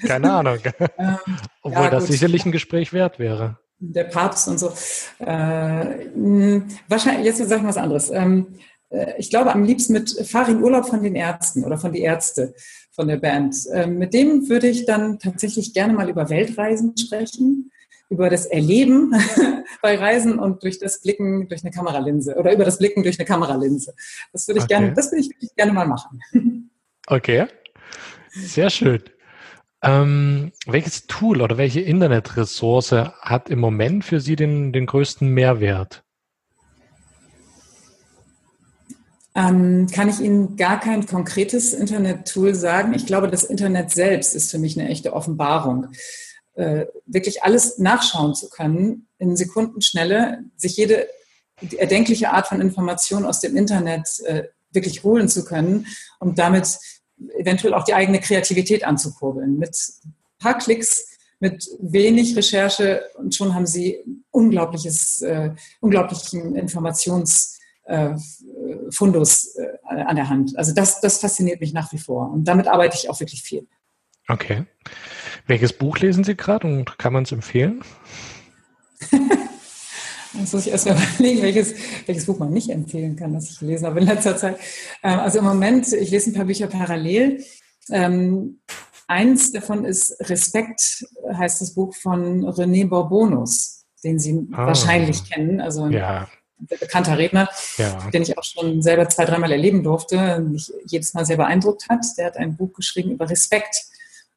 Keine 0.06 0.32
Ahnung. 0.32 0.58
Ähm, 0.98 1.16
Obwohl 1.62 1.84
ja, 1.84 1.90
das 1.90 2.04
gut. 2.04 2.12
sicherlich 2.12 2.44
ein 2.44 2.52
Gespräch 2.52 2.92
wert 2.92 3.18
wäre. 3.18 3.58
Der 3.80 4.04
Papst 4.04 4.48
und 4.48 4.58
so. 4.58 4.72
Äh, 5.18 6.08
wahrscheinlich, 6.88 7.26
jetzt 7.26 7.38
sage 7.38 7.56
ich 7.56 7.62
mal 7.62 7.68
was 7.68 7.76
anderes. 7.76 8.10
Ähm, 8.10 8.58
äh, 8.90 9.12
ich 9.18 9.30
glaube 9.30 9.52
am 9.52 9.64
liebsten 9.64 9.92
mit 9.92 10.10
Farin 10.26 10.62
Urlaub 10.62 10.86
von 10.88 11.02
den 11.02 11.14
Ärzten 11.14 11.64
oder 11.64 11.78
von 11.78 11.92
die 11.92 12.00
Ärzte 12.00 12.54
von 12.90 13.08
der 13.08 13.18
Band. 13.18 13.56
Ähm, 13.72 13.98
mit 13.98 14.14
dem 14.14 14.48
würde 14.48 14.68
ich 14.68 14.84
dann 14.84 15.18
tatsächlich 15.18 15.72
gerne 15.72 15.92
mal 15.92 16.08
über 16.08 16.28
Weltreisen 16.30 16.96
sprechen 16.96 17.70
über 18.08 18.30
das 18.30 18.46
Erleben 18.46 19.14
bei 19.82 19.98
Reisen 19.98 20.38
und 20.38 20.62
durch 20.62 20.78
das 20.78 21.00
Blicken 21.00 21.48
durch 21.48 21.62
eine 21.62 21.70
Kameralinse 21.70 22.36
oder 22.36 22.52
über 22.52 22.64
das 22.64 22.78
Blicken 22.78 23.02
durch 23.02 23.18
eine 23.18 23.26
Kameralinse. 23.26 23.94
Das 24.32 24.48
würde 24.48 24.58
ich 24.58 24.64
okay. 24.64 24.74
gerne, 24.74 24.92
das 24.94 25.12
würde 25.12 25.20
ich 25.20 25.30
wirklich 25.30 25.54
gerne 25.54 25.72
mal 25.72 25.86
machen. 25.86 26.20
Okay. 27.10 27.46
Sehr 28.28 28.68
schön. 28.68 29.02
Ähm, 29.82 30.52
welches 30.66 31.06
Tool 31.06 31.40
oder 31.40 31.56
welche 31.56 31.80
Internetressource 31.80 32.92
hat 32.92 33.48
im 33.48 33.60
Moment 33.60 34.04
für 34.04 34.20
Sie 34.20 34.36
den, 34.36 34.74
den 34.74 34.84
größten 34.84 35.32
Mehrwert? 35.32 36.04
Ähm, 39.34 39.86
kann 39.90 40.08
ich 40.08 40.20
Ihnen 40.20 40.56
gar 40.56 40.80
kein 40.80 41.06
konkretes 41.06 41.72
Internet-Tool 41.72 42.54
sagen. 42.54 42.92
Ich 42.92 43.06
glaube, 43.06 43.28
das 43.28 43.44
Internet 43.44 43.90
selbst 43.90 44.34
ist 44.34 44.50
für 44.50 44.58
mich 44.58 44.78
eine 44.78 44.90
echte 44.90 45.12
Offenbarung 45.12 45.88
wirklich 47.06 47.44
alles 47.44 47.78
nachschauen 47.78 48.34
zu 48.34 48.48
können 48.48 49.06
in 49.18 49.36
Sekundenschnelle, 49.36 50.42
sich 50.56 50.76
jede 50.76 51.06
erdenkliche 51.76 52.30
Art 52.30 52.48
von 52.48 52.60
Information 52.60 53.24
aus 53.24 53.40
dem 53.40 53.56
Internet 53.56 54.20
äh, 54.26 54.48
wirklich 54.72 55.04
holen 55.04 55.28
zu 55.28 55.44
können 55.44 55.86
und 56.18 56.38
damit 56.38 56.78
eventuell 57.36 57.74
auch 57.74 57.84
die 57.84 57.94
eigene 57.94 58.20
Kreativität 58.20 58.84
anzukurbeln 58.84 59.58
mit 59.58 59.76
paar 60.38 60.58
Klicks 60.58 61.06
mit 61.40 61.68
wenig 61.80 62.36
Recherche 62.36 63.02
und 63.14 63.34
schon 63.34 63.54
haben 63.54 63.66
sie 63.66 63.98
unglaubliches, 64.30 65.22
äh, 65.22 65.54
unglaublichen 65.80 66.54
Informationsfundus 66.56 69.56
äh, 69.56 69.62
äh, 69.62 70.02
an 70.02 70.16
der 70.16 70.28
Hand. 70.28 70.58
Also 70.58 70.74
das, 70.74 71.00
das 71.00 71.20
fasziniert 71.20 71.60
mich 71.60 71.72
nach 71.72 71.92
wie 71.92 71.98
vor 71.98 72.32
und 72.32 72.42
damit 72.44 72.66
arbeite 72.66 72.96
ich 72.96 73.08
auch 73.08 73.20
wirklich 73.20 73.42
viel. 73.42 73.68
Okay. 74.28 74.66
Welches 75.48 75.72
Buch 75.72 75.98
lesen 75.98 76.24
Sie 76.24 76.36
gerade 76.36 76.66
und 76.66 76.98
kann 76.98 77.14
man 77.14 77.22
es 77.24 77.32
empfehlen? 77.32 77.82
Jetzt 80.34 80.52
muss 80.52 80.66
ich 80.66 80.70
erst 80.70 80.86
mal 80.86 80.94
überlegen, 81.14 81.42
welches, 81.42 81.74
welches 82.04 82.26
Buch 82.26 82.38
man 82.38 82.52
nicht 82.52 82.68
empfehlen 82.68 83.16
kann, 83.16 83.32
das 83.32 83.50
ich 83.50 83.58
gelesen 83.58 83.86
habe 83.86 84.00
in 84.00 84.06
letzter 84.06 84.36
Zeit. 84.36 84.58
Ähm, 85.02 85.18
also 85.18 85.38
im 85.38 85.46
Moment, 85.46 85.90
ich 85.90 86.10
lese 86.10 86.30
ein 86.30 86.34
paar 86.34 86.44
Bücher 86.44 86.66
parallel. 86.66 87.42
Ähm, 87.90 88.60
eins 89.06 89.50
davon 89.50 89.86
ist 89.86 90.16
Respekt, 90.28 91.06
heißt 91.32 91.62
das 91.62 91.72
Buch 91.72 91.96
von 91.96 92.44
René 92.44 92.86
Bourbonus, 92.86 93.86
den 94.04 94.18
Sie 94.18 94.46
ah, 94.52 94.66
wahrscheinlich 94.66 95.30
kennen. 95.30 95.62
Also 95.62 95.84
ein 95.84 95.92
ja. 95.92 96.28
bekannter 96.58 97.16
Redner, 97.16 97.48
ja. 97.78 98.10
den 98.12 98.20
ich 98.20 98.36
auch 98.36 98.44
schon 98.44 98.82
selber 98.82 99.08
zwei, 99.08 99.24
dreimal 99.24 99.50
erleben 99.50 99.82
durfte, 99.82 100.40
mich 100.40 100.70
jedes 100.84 101.14
Mal 101.14 101.24
sehr 101.24 101.38
beeindruckt 101.38 101.88
hat. 101.88 102.04
Der 102.18 102.26
hat 102.26 102.36
ein 102.36 102.54
Buch 102.54 102.74
geschrieben 102.74 103.12
über 103.12 103.30
Respekt, 103.30 103.88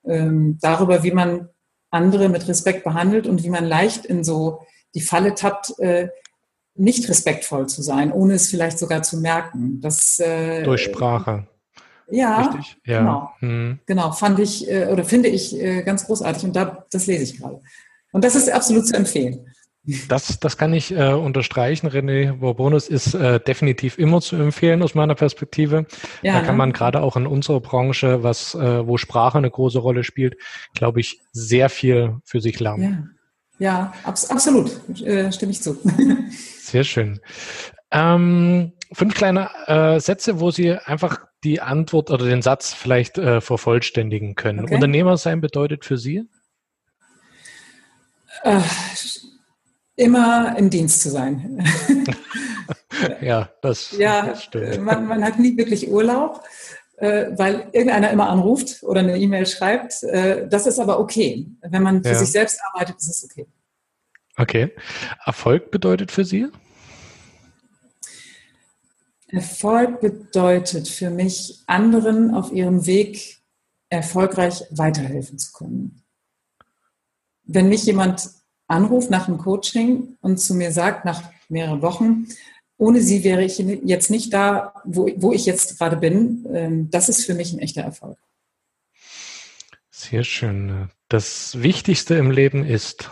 ähm, 0.06 0.58
darüber, 0.62 1.04
wie 1.04 1.12
man 1.12 1.50
andere 1.90 2.30
mit 2.30 2.48
Respekt 2.48 2.84
behandelt 2.84 3.28
und 3.28 3.44
wie 3.44 3.50
man 3.50 3.66
leicht 3.66 4.06
in 4.06 4.24
so 4.24 4.62
die 4.96 5.02
Falle 5.02 5.36
tappt, 5.36 5.78
äh, 5.80 6.10
nicht 6.76 7.08
respektvoll 7.10 7.68
zu 7.68 7.82
sein, 7.82 8.12
ohne 8.12 8.36
es 8.36 8.50
vielleicht 8.50 8.80
sogar 8.80 9.04
zu 9.04 9.18
merken. 9.18 9.82
Das, 9.82 10.20
äh, 10.20 10.64
Durch 10.64 10.84
Sprache. 10.84 11.48
Ja, 12.10 12.42
Richtig? 12.42 12.78
ja. 12.86 13.00
genau. 13.00 13.30
Hm. 13.40 13.80
Genau, 13.86 14.12
fand 14.12 14.40
ich 14.40 14.70
äh, 14.70 14.88
oder 14.88 15.04
finde 15.04 15.30
ich 15.30 15.58
äh, 15.60 15.84
ganz 15.84 16.06
großartig 16.06 16.44
und 16.44 16.56
da, 16.56 16.86
das 16.92 17.08
lese 17.08 17.24
ich 17.24 17.38
gerade. 17.38 17.62
Und 18.12 18.24
das 18.24 18.36
ist 18.36 18.52
absolut 18.52 18.88
zu 18.88 18.96
empfehlen. 18.96 19.48
Das, 19.84 20.40
das 20.40 20.58
kann 20.58 20.74
ich 20.74 20.92
äh, 20.96 21.12
unterstreichen. 21.12 21.88
René 21.90 22.34
Bourbonus 22.34 22.88
ist 22.88 23.16
äh, 23.16 23.40
definitiv 23.40 23.98
immer 23.98 24.22
zu 24.22 24.36
empfehlen 24.36 24.84
aus 24.84 24.94
meiner 24.94 25.16
Perspektive. 25.16 25.88
Ja, 26.22 26.34
da 26.34 26.42
kann 26.42 26.56
man 26.56 26.72
gerade 26.72 27.02
auch 27.02 27.18
in 27.18 27.26
unserer 27.26 27.62
Branche, 27.62 28.22
was, 28.22 28.54
äh, 28.54 28.86
wo 28.86 28.98
Sprache 28.98 29.40
eine 29.40 29.50
große 29.50 29.80
Rolle 29.80 30.04
spielt, 30.04 30.36
glaube 30.76 31.00
ich, 31.00 31.22
sehr 31.32 31.70
viel 31.70 32.18
für 32.26 32.42
sich 32.42 32.60
lernen. 32.60 33.16
Ja, 33.58 33.68
ja 33.68 33.94
abs 34.04 34.30
absolut. 34.30 34.70
Äh, 35.02 35.32
stimme 35.32 35.52
ich 35.52 35.64
zu. 35.64 35.76
Sehr 36.60 36.84
schön. 36.84 37.20
Ähm, 37.90 38.74
fünf 38.94 39.16
kleine 39.16 39.50
äh, 39.66 40.00
Sätze, 40.00 40.40
wo 40.40 40.52
Sie 40.52 40.74
einfach 40.74 41.20
die 41.44 41.60
Antwort 41.60 42.12
oder 42.12 42.26
den 42.26 42.44
Satz 42.44 42.72
vielleicht 42.74 43.18
äh, 43.18 43.42
vervollständigen 43.42 44.36
können. 44.36 44.62
Okay. 44.62 44.76
Unternehmer 44.76 45.18
sein 45.18 45.42
bedeutet 45.42 45.86
für 45.86 45.98
Sie? 45.98 46.24
Äh, 49.96 50.04
immer 50.04 50.56
im 50.58 50.70
Dienst 50.70 51.02
zu 51.02 51.10
sein. 51.10 51.64
ja, 53.22 53.50
das, 53.62 53.92
ja, 53.98 54.28
das 54.28 54.44
stimmt. 54.44 54.82
Man, 54.82 55.08
man, 55.08 55.24
hat 55.24 55.40
nie 55.40 55.58
wirklich 55.58 55.90
Urlaub, 55.90 56.44
äh, 56.98 57.28
weil 57.38 57.70
irgendeiner 57.72 58.12
immer 58.12 58.30
anruft 58.30 58.84
oder 58.84 59.02
eine 59.02 59.18
E-Mail 59.18 59.46
schreibt. 59.46 60.04
Äh, 60.04 60.48
das 60.48 60.68
ist 60.68 60.80
aber 60.80 61.00
okay. 61.00 61.48
Wenn 61.62 61.84
man 61.84 62.04
für 62.04 62.12
ja. 62.12 62.16
sich 62.16 62.32
selbst 62.32 62.60
arbeitet, 62.72 62.98
ist 62.98 63.10
es 63.10 63.24
okay. 63.24 63.48
Okay. 64.38 64.72
Erfolg 65.26 65.72
bedeutet 65.72 66.12
für 66.12 66.26
Sie? 66.26 66.48
Erfolg 69.28 70.02
bedeutet 70.02 70.90
für 70.90 71.10
mich, 71.10 71.64
anderen 71.68 72.34
auf 72.34 72.52
ihrem 72.52 72.86
Weg 72.86 73.42
erfolgreich 73.90 74.64
weiterhelfen 74.72 75.38
zu 75.38 75.52
können. 75.54 76.04
Wenn 77.44 77.70
mich 77.70 77.86
jemand 77.86 78.30
anruft 78.72 79.10
nach 79.10 79.28
einem 79.28 79.38
Coaching 79.38 80.18
und 80.22 80.40
zu 80.40 80.56
mir 80.56 80.72
sagt, 80.72 81.06
nach 81.06 81.24
mehreren 81.50 81.82
Wochen, 81.82 82.28
ohne 82.78 83.02
sie 83.02 83.24
wäre 83.24 83.44
ich 83.44 83.60
jetzt 83.60 84.10
nicht 84.10 84.34
da, 84.34 84.74
wo, 84.86 85.08
wo 85.18 85.34
ich 85.34 85.46
jetzt 85.46 85.78
gerade 85.78 85.98
bin, 85.98 86.46
ähm, 86.52 86.90
das 86.90 87.10
ist 87.10 87.26
für 87.26 87.36
mich 87.36 87.54
ein 87.54 87.60
echter 87.60 87.82
Erfolg. 87.82 88.18
Sehr 89.90 90.24
schön. 90.24 90.90
Das 91.10 91.62
Wichtigste 91.62 92.16
im 92.16 92.32
Leben 92.32 92.66
ist. 92.66 93.12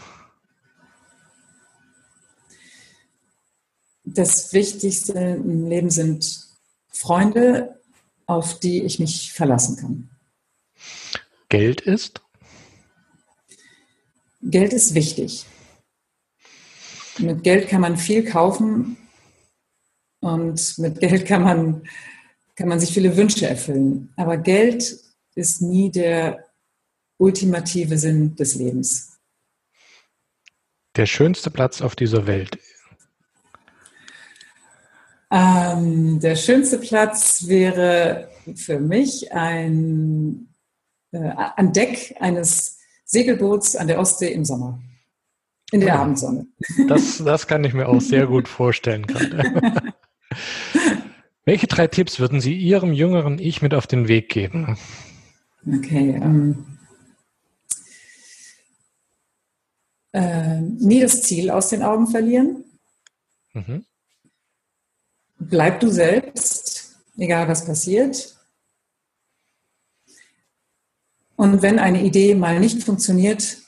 Das 4.06 4.54
Wichtigste 4.54 5.14
im 5.14 5.68
Leben 5.68 5.92
sind 5.92 6.48
Freunde, 6.88 7.80
auf 8.26 8.60
die 8.60 8.84
ich 8.84 8.98
mich 8.98 9.34
verlassen 9.34 9.76
kann. 9.78 10.10
Geld 11.50 11.82
ist? 11.82 12.22
Geld 14.42 14.74
ist 14.74 14.96
wichtig. 14.96 15.46
Mit 17.18 17.44
Geld 17.44 17.68
kann 17.68 17.82
man 17.82 17.98
viel 17.98 18.24
kaufen 18.24 18.98
und 20.22 20.78
mit 20.78 21.00
Geld 21.00 21.26
kann 21.26 21.44
man, 21.44 21.84
kann 22.56 22.70
man 22.70 22.80
sich 22.80 22.94
viele 22.94 23.18
Wünsche 23.18 23.48
erfüllen. 23.48 24.14
Aber 24.16 24.38
Geld 24.38 24.98
ist 25.36 25.62
nie 25.62 25.92
der 25.92 26.46
ultimative 27.18 27.98
Sinn 27.98 28.36
des 28.36 28.56
Lebens. 28.56 29.20
Der 30.96 31.06
schönste 31.06 31.52
Platz 31.52 31.82
auf 31.82 31.96
dieser 31.96 32.26
Welt. 32.26 32.58
Ähm, 35.32 36.20
der 36.20 36.36
schönste 36.36 36.80
Platz 36.80 37.48
wäre 37.48 38.30
für 38.56 38.80
mich 38.80 39.32
ein, 39.32 40.56
äh, 41.12 41.20
an 41.20 41.72
Deck 41.72 42.16
eines 42.20 42.79
Segelboots 43.10 43.76
an 43.76 43.88
der 43.88 44.00
Ostsee 44.00 44.32
im 44.32 44.46
Sommer. 44.46 44.80
In 45.72 45.82
der 45.82 45.90
ja. 45.90 46.02
Abendsonne. 46.02 46.48
Das, 46.88 47.18
das 47.26 47.48
kann 47.48 47.64
ich 47.64 47.74
mir 47.74 47.88
auch 47.88 48.02
sehr 48.02 48.28
gut 48.28 48.48
vorstellen 48.48 49.06
gerade. 49.06 49.94
Welche 51.46 51.68
drei 51.68 51.88
Tipps 51.88 52.20
würden 52.20 52.40
Sie 52.40 52.54
Ihrem 52.56 52.94
jüngeren 52.94 53.40
Ich 53.40 53.64
mit 53.64 53.74
auf 53.74 53.88
den 53.88 54.08
Weg 54.08 54.30
geben? 54.30 54.78
Okay. 55.68 56.20
Ähm, 56.22 56.66
äh, 60.12 60.62
nie 60.62 61.02
das 61.02 61.24
Ziel 61.24 61.50
aus 61.50 61.70
den 61.70 61.82
Augen 61.82 62.08
verlieren. 62.08 62.64
Mhm. 63.54 63.86
Bleib 65.40 65.80
du 65.80 65.90
selbst, 65.90 67.00
egal 67.18 67.48
was 67.48 67.66
passiert. 67.66 68.39
Und 71.40 71.62
wenn 71.62 71.80
eine 71.80 72.04
Idee 72.04 72.36
mal 72.36 72.60
nicht 72.60 72.84
funktioniert, 72.84 73.60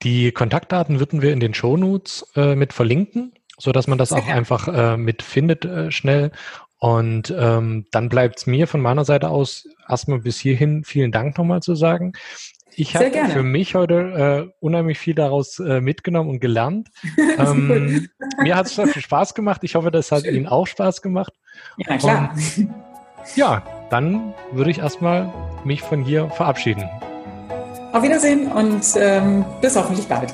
Die 0.02 0.32
Kontaktdaten 0.32 0.98
würden 0.98 1.22
wir 1.22 1.32
in 1.32 1.38
den 1.38 1.54
Shownotes 1.54 2.26
äh, 2.34 2.56
mit 2.56 2.72
verlinken, 2.72 3.32
so 3.56 3.70
dass 3.70 3.86
man 3.86 3.98
das 3.98 4.08
Sehr 4.08 4.18
auch 4.18 4.26
einfach 4.26 4.66
äh, 4.66 4.96
mitfindet 4.96 5.64
äh, 5.64 5.92
schnell. 5.92 6.32
Und 6.78 7.32
ähm, 7.38 7.86
dann 7.92 8.08
bleibt 8.08 8.38
es 8.38 8.46
mir 8.48 8.66
von 8.66 8.80
meiner 8.80 9.04
Seite 9.04 9.28
aus 9.28 9.68
erstmal 9.88 10.18
bis 10.18 10.40
hierhin 10.40 10.82
vielen 10.82 11.12
Dank 11.12 11.38
nochmal 11.38 11.62
zu 11.62 11.76
sagen. 11.76 12.14
Ich 12.74 12.96
habe 12.96 13.12
für 13.28 13.44
mich 13.44 13.76
heute 13.76 14.48
äh, 14.50 14.52
unheimlich 14.58 14.98
viel 14.98 15.14
daraus 15.14 15.60
äh, 15.60 15.80
mitgenommen 15.80 16.30
und 16.30 16.40
gelernt. 16.40 16.88
ähm, 17.38 18.08
mir 18.42 18.56
hat 18.56 18.66
es 18.66 18.72
viel 18.72 19.02
Spaß 19.02 19.34
gemacht. 19.34 19.60
Ich 19.62 19.76
hoffe, 19.76 19.92
das 19.92 20.10
hat 20.10 20.24
Schön. 20.24 20.34
Ihnen 20.34 20.46
auch 20.48 20.66
Spaß 20.66 21.00
gemacht. 21.00 21.32
Ja, 21.76 21.96
klar. 21.96 22.34
Und, 22.34 22.68
ja, 23.36 23.62
dann 23.90 24.34
würde 24.52 24.70
ich 24.70 24.78
erstmal 24.78 25.32
mich 25.64 25.82
von 25.82 26.02
hier 26.02 26.28
verabschieden. 26.30 26.88
Auf 27.92 28.02
Wiedersehen 28.02 28.50
und 28.50 28.82
ähm, 28.96 29.44
bis 29.60 29.76
hoffentlich 29.76 30.06
bald. 30.06 30.32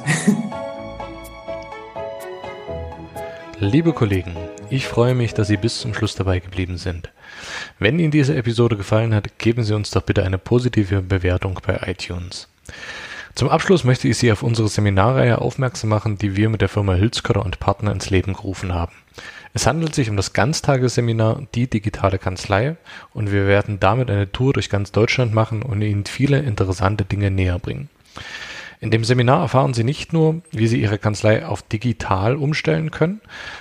Liebe 3.61 3.92
Kollegen, 3.92 4.37
ich 4.70 4.87
freue 4.87 5.16
mich, 5.16 5.35
dass 5.35 5.48
Sie 5.48 5.57
bis 5.57 5.81
zum 5.81 5.92
Schluss 5.92 6.14
dabei 6.14 6.38
geblieben 6.38 6.77
sind. 6.79 7.11
Wenn 7.81 7.98
Ihnen 7.98 8.12
diese 8.12 8.37
Episode 8.37 8.77
gefallen 8.77 9.12
hat, 9.12 9.38
geben 9.38 9.64
Sie 9.64 9.74
uns 9.74 9.90
doch 9.90 10.03
bitte 10.03 10.22
eine 10.22 10.38
positive 10.38 11.03
Bewertung 11.03 11.59
bei 11.66 11.81
iTunes. 11.87 12.46
Zum 13.35 13.48
Abschluss 13.48 13.83
möchte 13.83 14.07
ich 14.07 14.18
Sie 14.18 14.31
auf 14.31 14.44
unsere 14.44 14.68
Seminarreihe 14.68 15.40
aufmerksam 15.40 15.90
machen, 15.90 16.18
die 16.18 16.37
wir 16.37 16.48
mit 16.48 16.61
der 16.61 16.68
Firma 16.68 16.94
Hülskörder 16.94 17.44
und 17.44 17.59
Partner 17.59 17.90
ins 17.90 18.11
Leben 18.11 18.35
gerufen 18.35 18.72
haben. 18.74 18.92
Es 19.54 19.66
handelt 19.66 19.94
sich 19.94 20.11
um 20.11 20.16
das 20.16 20.32
Ganztagesseminar 20.32 21.46
Die 21.54 21.68
digitale 21.68 22.18
Kanzlei 22.18 22.76
und 23.12 23.32
wir 23.32 23.46
werden 23.46 23.80
damit 23.80 24.11
eine 24.11 24.30
Tour 24.30 24.52
durch 24.52 24.70
ganz 24.70 24.92
Deutschland 24.92 25.34
machen 25.34 25.62
und 25.62 25.82
Ihnen 25.82 26.04
viele 26.04 26.38
interessante 26.40 27.04
Dinge 27.04 27.30
näher 27.30 27.58
bringen. 27.58 27.88
In 28.80 28.90
dem 28.92 29.02
Seminar 29.02 29.42
erfahren 29.42 29.74
Sie 29.74 29.82
nicht 29.82 30.12
nur, 30.12 30.42
wie 30.52 30.68
Sie 30.68 30.80
Ihre 30.80 30.98
Kanzlei 30.98 31.44
auf 31.44 31.62
digital 31.62 32.37
umstellen 32.37 32.90
können, 32.92 33.20